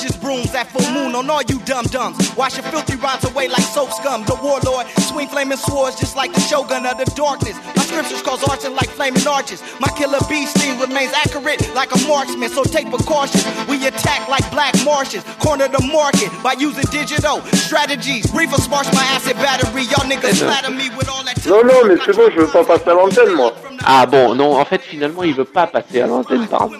[0.00, 1.58] Zoom on buffoons and take flight like witches' brooms at full moon on all you
[1.64, 2.34] dumb dumbs.
[2.36, 4.24] Wash your filthy rhymes away like soap scum.
[4.24, 7.56] The warlord swing flaming swords just like the shogun of the darkness.
[7.76, 9.62] My scriptures cause arson like flaming arches.
[9.80, 13.44] My killer bee sting remains accurate like a marksman, so take precautions.
[13.68, 18.32] We attack like black marshes, corner the market by using digital strategies.
[18.32, 19.82] Reefer sparks my acid battery.
[19.84, 21.36] Y'all niggas flatter me with all that.
[21.46, 23.52] Non, non, mais c'est bon, je veux pas passer à l'antenne, moi.
[23.84, 26.76] Ah bon, non, en fait finalement il veut pas passer à l'antenne, pardon.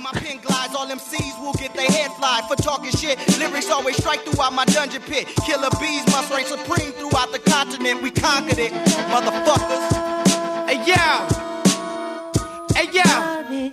[0.81, 3.19] All MCs will get their head flied for talking shit.
[3.39, 5.27] Lyrics always strike throughout my dungeon pit.
[5.44, 8.02] Killer bees must reign supreme throughout the continent.
[8.02, 8.73] We conquered it,
[9.12, 9.93] motherfuckers.
[10.66, 11.28] Hey yo,
[12.73, 13.05] hey yo,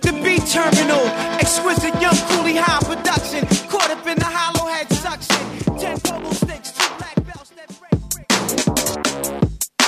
[0.04, 1.06] the beat terminal,
[1.40, 3.46] exquisite young coolie high production.
[3.70, 5.78] Caught up in the hollow head suction.
[5.78, 7.96] Ten bubble sticks, two black belts that break.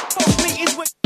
[0.08, 0.99] Folks meetings with.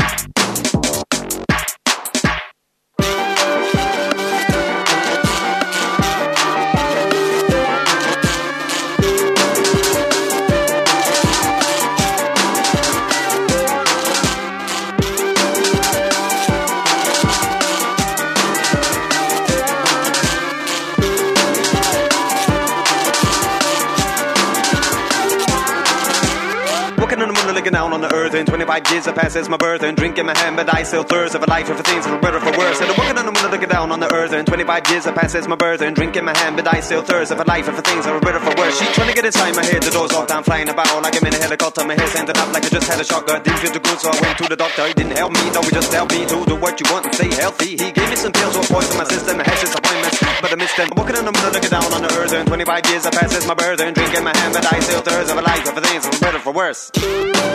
[27.75, 28.33] Down on the earth.
[28.33, 29.83] And 25 years have passed since my birth.
[29.83, 32.37] And drinking my hand, but I still thirst of a life of things for better
[32.37, 32.79] or for worse.
[32.79, 34.31] And I'm walking on the moon, looking down on the earth.
[34.31, 35.81] And 25 years have passed since my birth.
[35.81, 38.39] And drinking my hand, but I still thirst of a life of things for better
[38.39, 38.79] or for worse.
[38.79, 39.83] She trying to get inside my head.
[39.83, 41.83] The doors off, I'm flying about like I'm in a helicopter.
[41.83, 43.43] My head's ended up like I just had a shotgun.
[43.43, 44.87] Didn't feel too good, so I went to the doctor.
[44.87, 47.15] He didn't help me, no, he just helped me to do what you want and
[47.15, 47.75] stay healthy.
[47.75, 49.35] He gave me some pills, or poison my system.
[49.39, 50.87] Had his appointments, but I missed them.
[50.91, 52.31] I'm walking on the moon, looking down on the earth.
[52.31, 53.79] And 25 years have passed since my birth.
[53.81, 56.37] And drinking my hand, but I still thirst of a life of things for better
[56.37, 56.91] or for worse.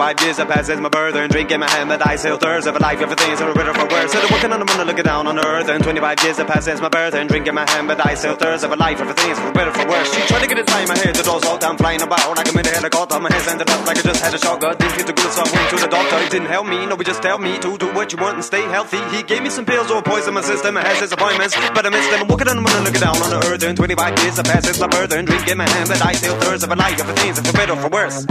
[0.00, 2.66] 25 years have passed since my birth And drinking my hand but I still thirst.
[2.66, 4.10] Of a life Everything's for better for worse.
[4.10, 6.80] So walking on the moon looking down on earth And 25 years have passed since
[6.80, 8.64] my birth And drinking my hand but I still thirst.
[8.64, 10.08] Of a life Everything's for better for worse.
[10.14, 12.34] She tried to get inside my head The doors all down flying about.
[12.34, 14.74] Like I'm in a helicopter My hands ended up like I just had a shotgun
[14.80, 16.16] Didn't feel too good so I went to the doctor.
[16.24, 18.44] He didn't help me No he just tell me to do what you want And
[18.44, 19.04] stay healthy.
[19.12, 20.78] He gave me some pills or poison my system.
[20.78, 22.22] I had his appointments But I missed them.
[22.24, 24.64] I'm walking on the moon looking down on the earth And 25 years have passed
[24.64, 26.64] since my birth And drinking my hand but I still thirst.
[26.64, 28.24] Of a life Everything's for better or for worse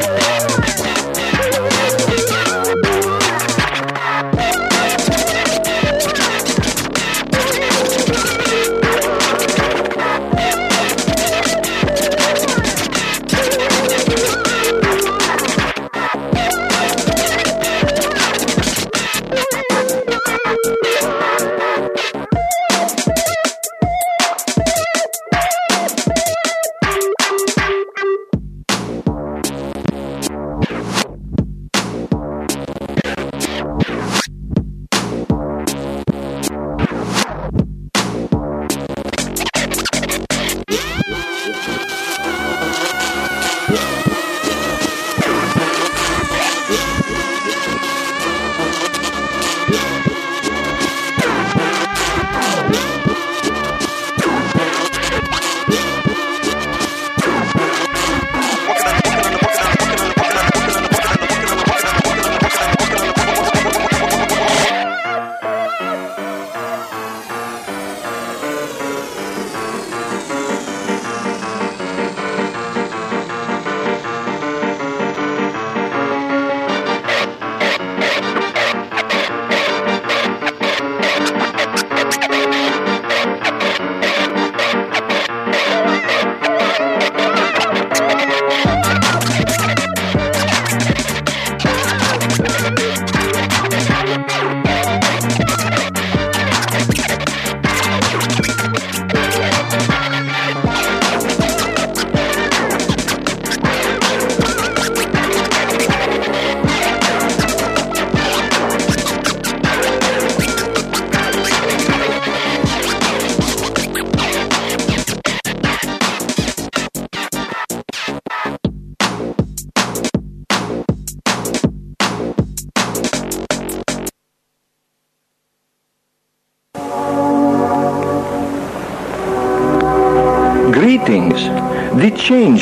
[0.00, 0.83] Thank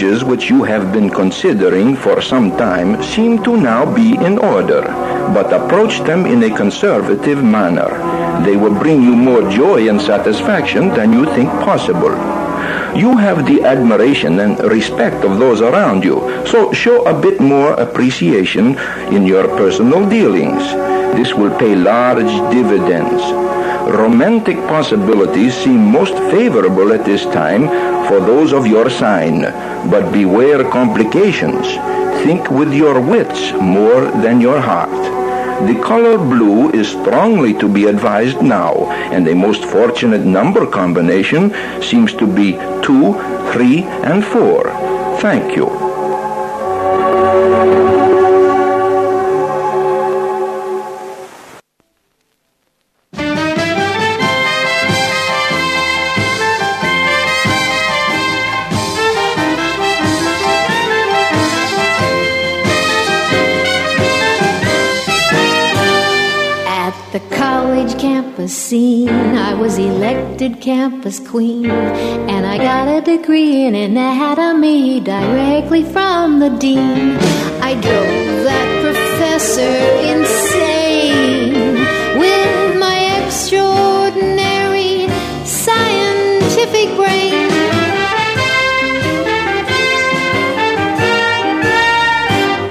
[0.02, 4.82] changes which you have been considering for some time seem to now be in order,
[5.32, 7.88] but approach them in a conservative manner.
[8.44, 12.14] They will bring you more joy and satisfaction than you think possible.
[12.96, 17.74] You have the admiration and respect of those around you, so show a bit more
[17.74, 18.76] appreciation
[19.14, 20.64] in your personal dealings.
[21.14, 23.22] This will pay large dividends.
[24.02, 27.68] Romantic possibilities seem most favorable at this time
[28.08, 29.44] for those of your sign,
[29.90, 31.66] but beware complications.
[32.24, 34.90] Think with your wits more than your heart.
[35.66, 41.52] The color blue is strongly to be advised now, and a most fortunate number combination
[41.80, 42.52] seems to be
[42.82, 45.18] 2, 3, and 4.
[45.20, 45.81] Thank you.
[67.72, 75.00] College campus scene, I was elected campus queen, and I got a degree in anatomy
[75.00, 77.16] directly from the dean.
[77.62, 79.76] I drove that professor
[80.12, 81.54] insane
[82.20, 85.08] with my extraordinary
[85.46, 87.48] scientific brain.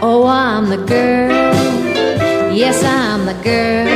[0.03, 2.53] Oh, I'm the girl.
[2.53, 3.90] Yes, I'm the girl.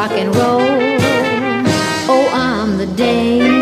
[0.00, 0.62] Rock and roll.
[2.12, 3.60] Oh, I'm the dame,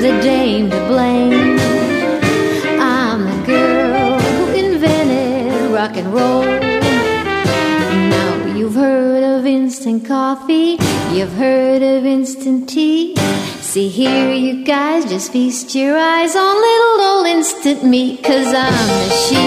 [0.00, 1.58] the dame to blame.
[2.80, 6.42] I'm the girl who invented rock and roll.
[8.14, 10.78] Now you've heard of instant coffee,
[11.12, 13.14] you've heard of instant tea.
[13.60, 18.88] See here, you guys, just feast your eyes on little old instant me, cause I'm
[19.02, 19.46] the she.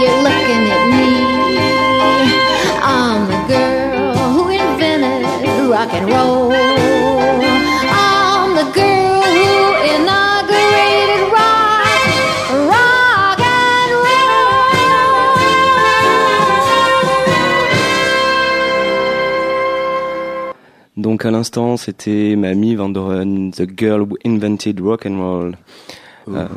[0.00, 1.23] You're looking at me.
[5.84, 6.52] Rock and roll.
[6.52, 11.84] I'm the girl who inaugurated rock,
[12.70, 13.92] rock and
[20.96, 25.56] Donc à l'instant, c'était Mamie Van Doren, The Girl Who Invented Rock and Roll.
[26.26, 26.48] Euh,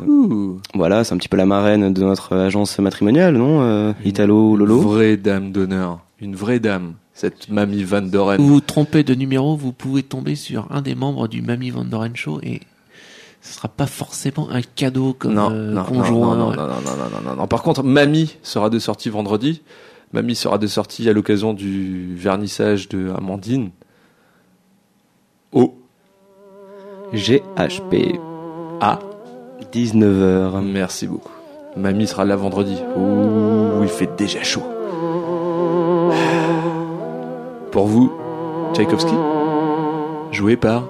[0.72, 4.80] voilà, c'est un petit peu la marraine de notre agence matrimoniale, non euh, Italo Lolo?
[4.80, 8.36] Vraie dame d'honneur, une vraie dame, cette Mamie Van Doren.
[8.40, 11.84] Vous vous trompez de numéro, vous pouvez tomber sur un des membres du Mamie Van
[11.84, 12.60] Doren Show et
[13.40, 16.36] ce sera pas forcément un cadeau comme non, euh, non, conjoint.
[16.36, 17.46] non, non, non, non, non, non, non, non.
[17.48, 19.62] Par contre, Mamie sera de sortie vendredi.
[20.12, 23.70] Mamie sera de sortie à l'occasion du vernissage de Amandine.
[25.50, 25.74] Au
[27.12, 28.16] GHP.
[28.80, 29.00] À
[29.72, 30.62] 19h.
[30.62, 31.32] Merci beaucoup.
[31.76, 32.76] Mamie sera là vendredi.
[32.96, 34.62] Ouh, il fait déjà chaud.
[37.70, 38.10] Pour vous,
[38.72, 39.14] Tchaïkovski,
[40.32, 40.84] joué par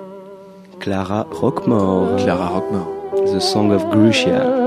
[0.78, 2.16] Clara Rockmore.
[2.16, 2.88] Clara Rockmore.
[3.26, 4.57] The Song of Grusha.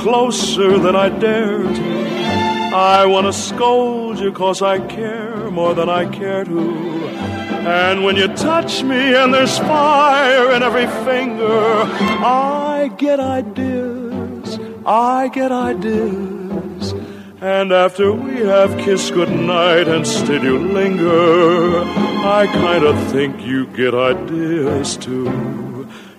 [0.00, 1.90] Closer than I dare to.
[2.72, 6.62] I wanna scold you cause I care more than I care to.
[7.82, 11.84] And when you touch me and there's fire in every finger,
[12.24, 16.94] I get ideas, I get ideas.
[17.42, 21.82] And after we have kissed goodnight and still you linger,
[22.38, 25.69] I kinda think you get ideas too.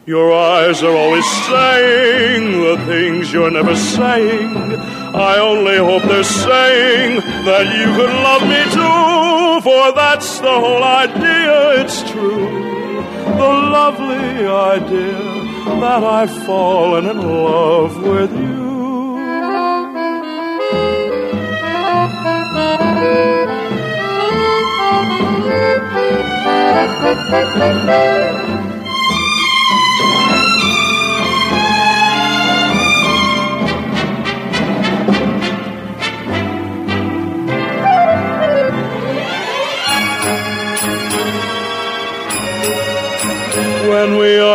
[0.07, 4.75] Your eyes are always saying the things you're never saying.
[5.13, 10.83] I only hope they're saying that you could love me too, for that's the whole
[10.83, 12.49] idea, it's true.
[13.41, 15.19] The lovely idea
[15.81, 18.61] that I've fallen in love with you.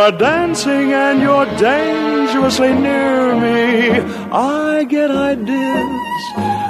[0.07, 3.89] Are dancing and you're dangerously near me,
[4.31, 6.21] I get ideas,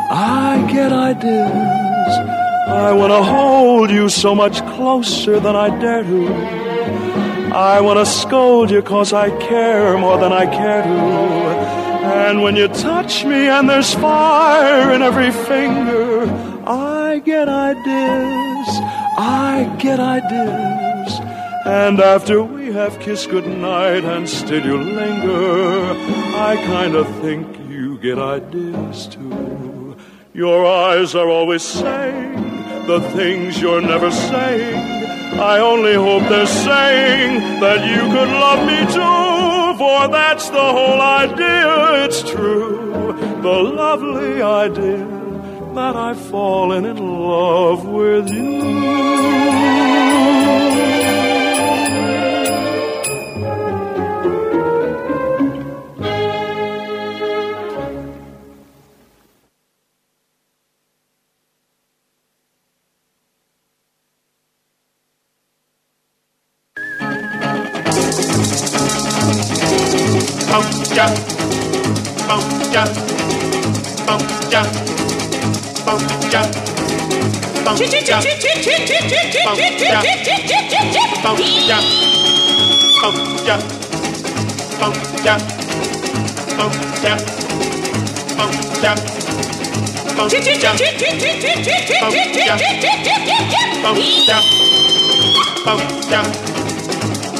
[0.09, 2.11] I get ideas.
[2.67, 6.33] I wanna hold you so much closer than I dare to.
[7.53, 10.99] I wanna scold you cause I care more than I care to.
[12.21, 16.25] And when you touch me and there's fire in every finger,
[16.65, 18.67] I get ideas,
[19.15, 21.19] I get ideas.
[21.67, 25.95] And after we have kissed goodnight and still you linger,
[26.49, 29.95] I kinda think you get ideas too.
[30.33, 32.35] Your eyes are always saying
[32.85, 34.77] the things you're never saying.
[35.53, 37.31] I only hope they're saying
[37.65, 43.15] that you could love me too, for that's the whole idea, it's true.
[43.47, 45.07] The lovely idea
[45.73, 46.99] that I've fallen in
[47.33, 49.76] love with you.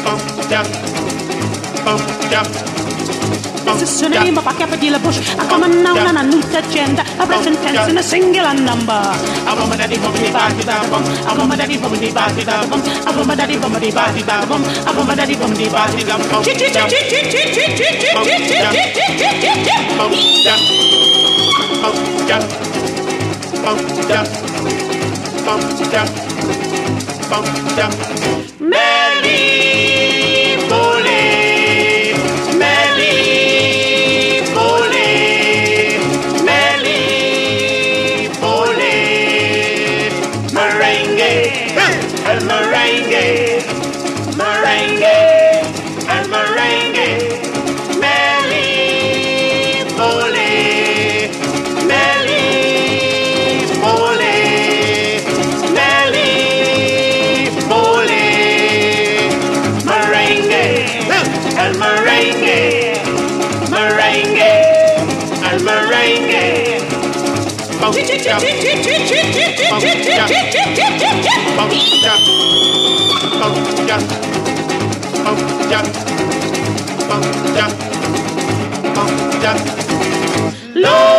[0.07, 0.67] Bump, dump,
[1.85, 3.16] bump, dump.
[3.67, 5.19] This is the name of a capadilla bush.
[5.37, 7.03] I come and noun and a new agenda.
[7.19, 8.95] A present tense in a singular number.
[8.95, 11.03] I want my daddy from the body bum.
[11.27, 12.81] I want my daddy from the body bum.
[13.05, 14.63] I want my daddy from the body bum.
[14.87, 16.21] I want my daddy from the body bum.
[23.67, 24.27] Bounce down,
[25.45, 26.07] bounce down,
[27.29, 28.96] bounce down.
[80.77, 81.16] Lord,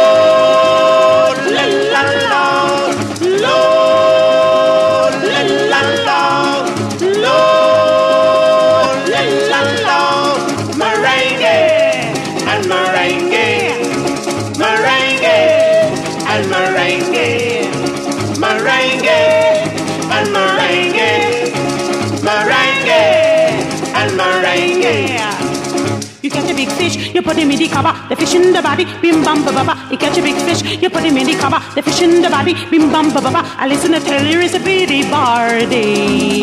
[27.38, 29.88] put him in the cover, the fish in the body, bim bam ba ba ba.
[29.92, 32.28] You catch a big fish, you put him in the cover, the fish in the
[32.28, 33.42] body, bim bam ba ba ba.
[33.56, 36.42] I listen to tell you it's a pretty bardy.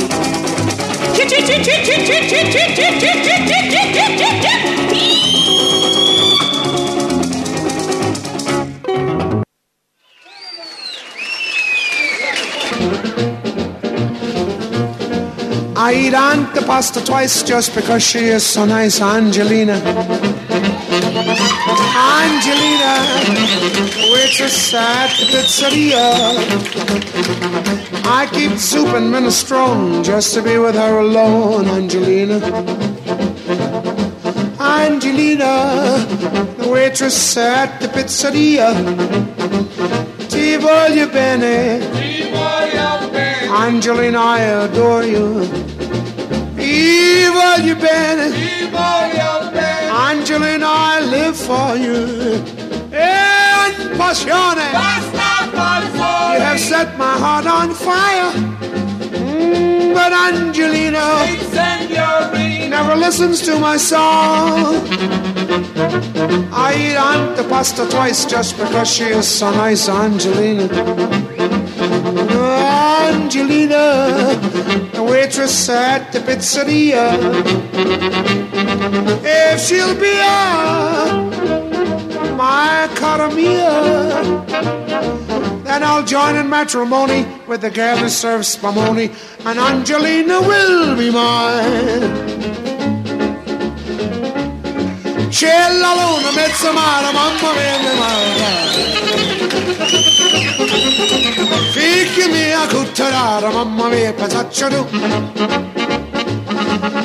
[1.16, 4.56] Chit chit chit chit chit chit chit chit chit chit chit chit chit.
[15.78, 20.45] I eat Aunt the pasta twice just because she is so nice, Angelina.
[22.26, 22.94] Angelina,
[23.98, 26.06] the waitress at the pizzeria.
[28.06, 32.38] I keep soup and minestrone just to be with her alone, Angelina.
[34.60, 35.54] Angelina,
[36.58, 38.70] the waitress at the pizzeria.
[40.28, 41.80] Ti voglio bene.
[43.52, 45.48] Angelina, I adore you.
[46.56, 48.56] Ti voglio bene.
[49.96, 51.96] Angelina, I live for you.
[52.92, 54.68] And passione.
[56.34, 58.32] You have set my heart on fire.
[59.14, 61.06] Mm, but Angelina
[62.70, 64.76] never listens to my song.
[66.52, 69.88] I eat Aunt the pasta twice just because she is so nice.
[69.88, 70.68] Angelina,
[75.46, 77.06] at the pizzeria.
[79.24, 80.36] If she'll be a
[82.36, 83.76] my cara mia,
[85.64, 89.14] then I'll join in matrimony with the girl who serves spumoni,
[89.46, 92.46] and Angelina will be mine.
[95.30, 97.54] C'è la luna, mezza mare, mamma
[101.72, 104.88] Figlimi a cutterara, mamma mia, pensaccia tu.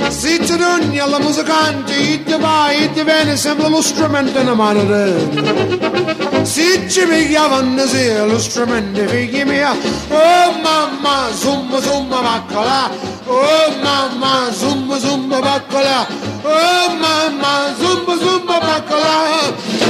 [0.08, 6.44] Siete d'ogni alla musicante, ite va, ite viene, sembra lo strumento in mano te.
[6.44, 12.90] Se ci mi chiamano sia lo strumento, figli mia, oh mamma, somma, somma, vacca là.
[13.32, 16.07] Oh mamma, zumba zumba baccala.
[16.44, 19.15] Oh mamma, zumba zumba baccala.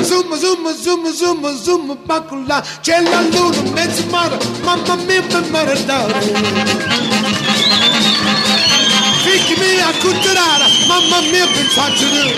[0.09, 2.63] Zumba zumba zumba zumba zumba baccala.
[2.83, 6.21] C'è la luna, mezzo mare, mamma mia, mi maradare.
[9.25, 12.33] fikrimi akutturara Mamma mia pensatını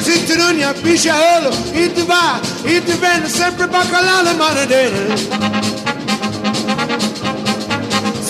[0.00, 1.54] Zitrun ya pişe oğlu
[1.84, 4.90] İtiba, itibeni sempre bakalalı maradere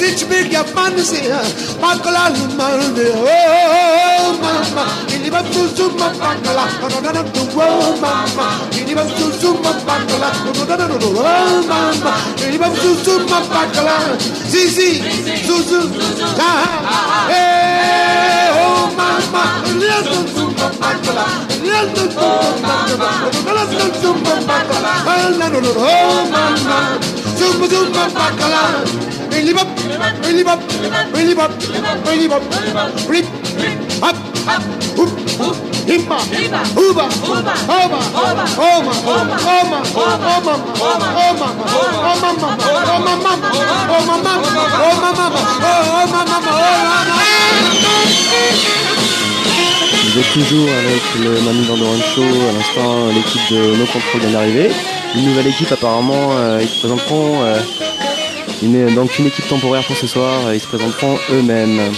[0.05, 1.33] Teach me Japanese.
[1.81, 3.09] Makala lumalde.
[3.25, 4.85] Oh, mama.
[5.09, 6.65] Iniba tuzu mapangala.
[6.81, 7.23] No, no, no, no.
[7.57, 8.47] Oh, mama.
[8.77, 10.29] Iniba tuzu mapangala.
[10.45, 11.09] No, no, no, no, no.
[11.25, 12.13] Oh, mama.
[12.37, 13.97] Iniba tuzu mapangala.
[14.53, 14.91] Zizi.
[15.47, 15.81] Zuzu.
[16.37, 16.53] Ha,
[16.85, 17.21] ha.
[17.33, 19.45] Hey, oh, mama.
[19.71, 21.27] Iniba tuzu mapangala.
[21.57, 22.29] Iniba tuzu
[24.21, 24.93] mapangala.
[25.07, 25.71] No, no, no, no.
[25.79, 26.79] Oh, mama.
[27.39, 29.14] Zumba, zumba, bacala.
[50.17, 52.23] Êtes toujours avec le Manu Vandoran Show.
[52.23, 54.71] À l'instant, l'équipe de No Control vient d'arriver.
[55.17, 57.43] Une nouvelle équipe, apparemment, euh, ils se présenteront.
[58.65, 60.53] Euh, une, donc une équipe temporaire pour ce soir.
[60.53, 61.93] Ils se présenteront eux-mêmes.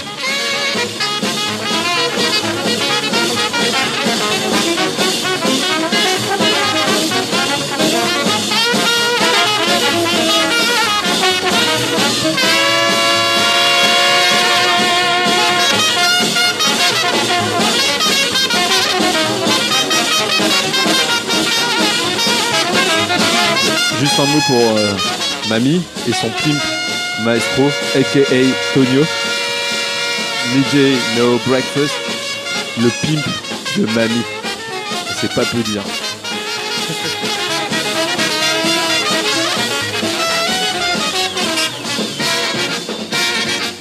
[23.98, 25.15] Juste un mot pour euh,
[25.48, 26.60] Mamie et son pimp
[27.24, 28.20] maestro, aka
[28.74, 29.04] Tonio.
[30.54, 31.94] DJ No Breakfast,
[32.80, 33.24] le pimp
[33.76, 34.22] de Mamie.
[35.20, 35.82] C'est pas peu dire.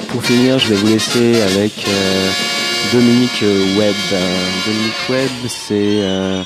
[0.09, 2.29] Pour finir, je vais vous laisser avec euh,
[2.93, 3.43] Dominique
[3.77, 3.95] Webb.
[4.65, 6.43] Dominique Webb, c'est euh,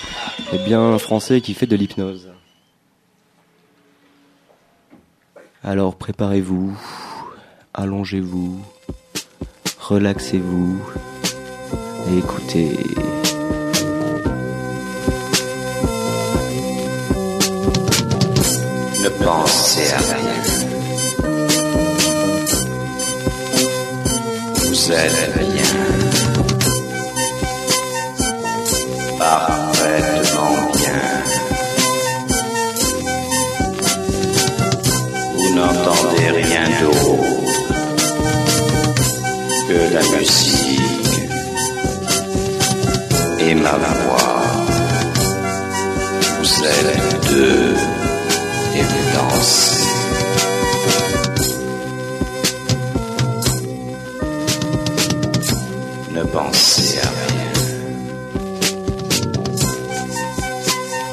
[0.53, 2.27] eh bien un Français qui fait de l'hypnose.
[5.71, 6.75] Alors préparez-vous,
[7.75, 8.59] allongez-vous,
[9.79, 10.79] relaxez-vous
[12.09, 12.71] et écoutez.
[19.03, 20.41] Ne pensez à rien.
[24.55, 25.98] Vous êtes bien.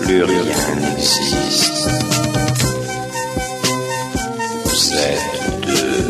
[0.07, 1.91] Plus rien n'existe.
[4.65, 6.09] Vous êtes deux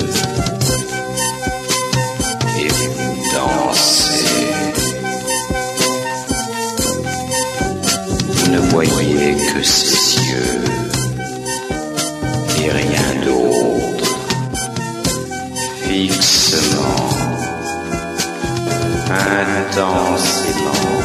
[2.61, 4.27] et vous dansez.
[8.29, 10.61] Vous ne voyez que ses yeux
[12.63, 14.13] et rien d'autre.
[15.85, 17.09] Fixement,
[19.11, 20.96] intensément,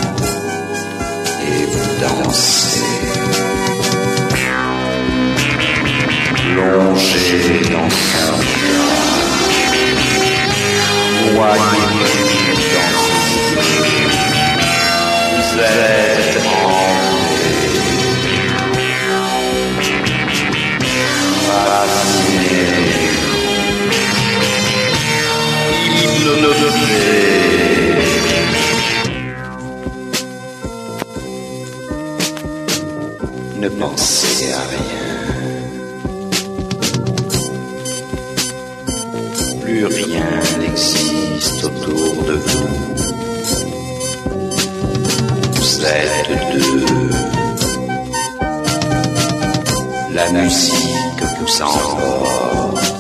[33.62, 34.91] Ne pensez à rien.
[39.84, 40.30] Rien
[40.60, 42.68] n'existe autour de vous.
[45.56, 46.86] Vous êtes deux.
[50.14, 52.94] La musique vous emporte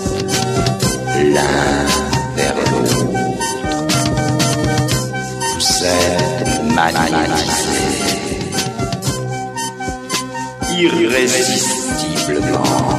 [1.17, 1.85] l'un
[2.35, 3.05] vers l'autre.
[5.53, 8.09] Vous êtes magnétisés
[10.79, 12.90] irrésistiblement.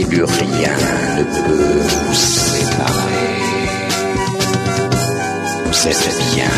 [0.00, 0.72] Et plus rien
[1.18, 3.36] ne peut vous séparer.
[5.66, 6.50] Vous êtes bien.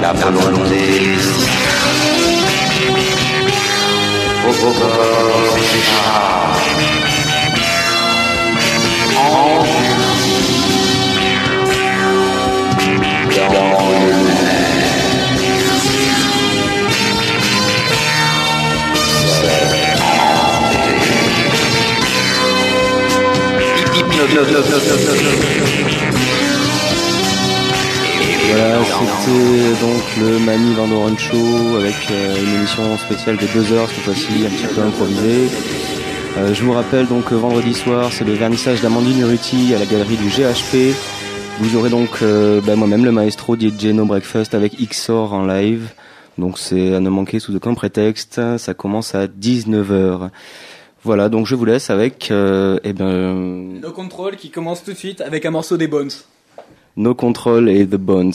[0.00, 0.84] La volonté
[4.46, 5.54] vos corps
[28.48, 33.86] Voilà, c'était donc le Mani Vandoren Show avec euh, une émission spéciale de deux heures
[33.88, 35.50] cette fois-ci, un petit peu improvisée.
[36.38, 39.84] Euh, je vous rappelle donc que vendredi soir, c'est le vernissage d'Amandine Urruti à la
[39.84, 40.94] galerie du GHP.
[41.60, 45.88] Vous aurez donc euh, bah, moi-même le maestro DJ No Breakfast avec XOR en live.
[46.38, 48.40] Donc c'est à ne manquer sous aucun prétexte.
[48.56, 50.30] Ça commence à 19h.
[51.04, 54.96] Voilà, donc je vous laisse avec euh, eh ben, No Control qui commence tout de
[54.96, 56.10] suite avec un morceau des Bones.
[56.96, 58.32] No Control et The Bones.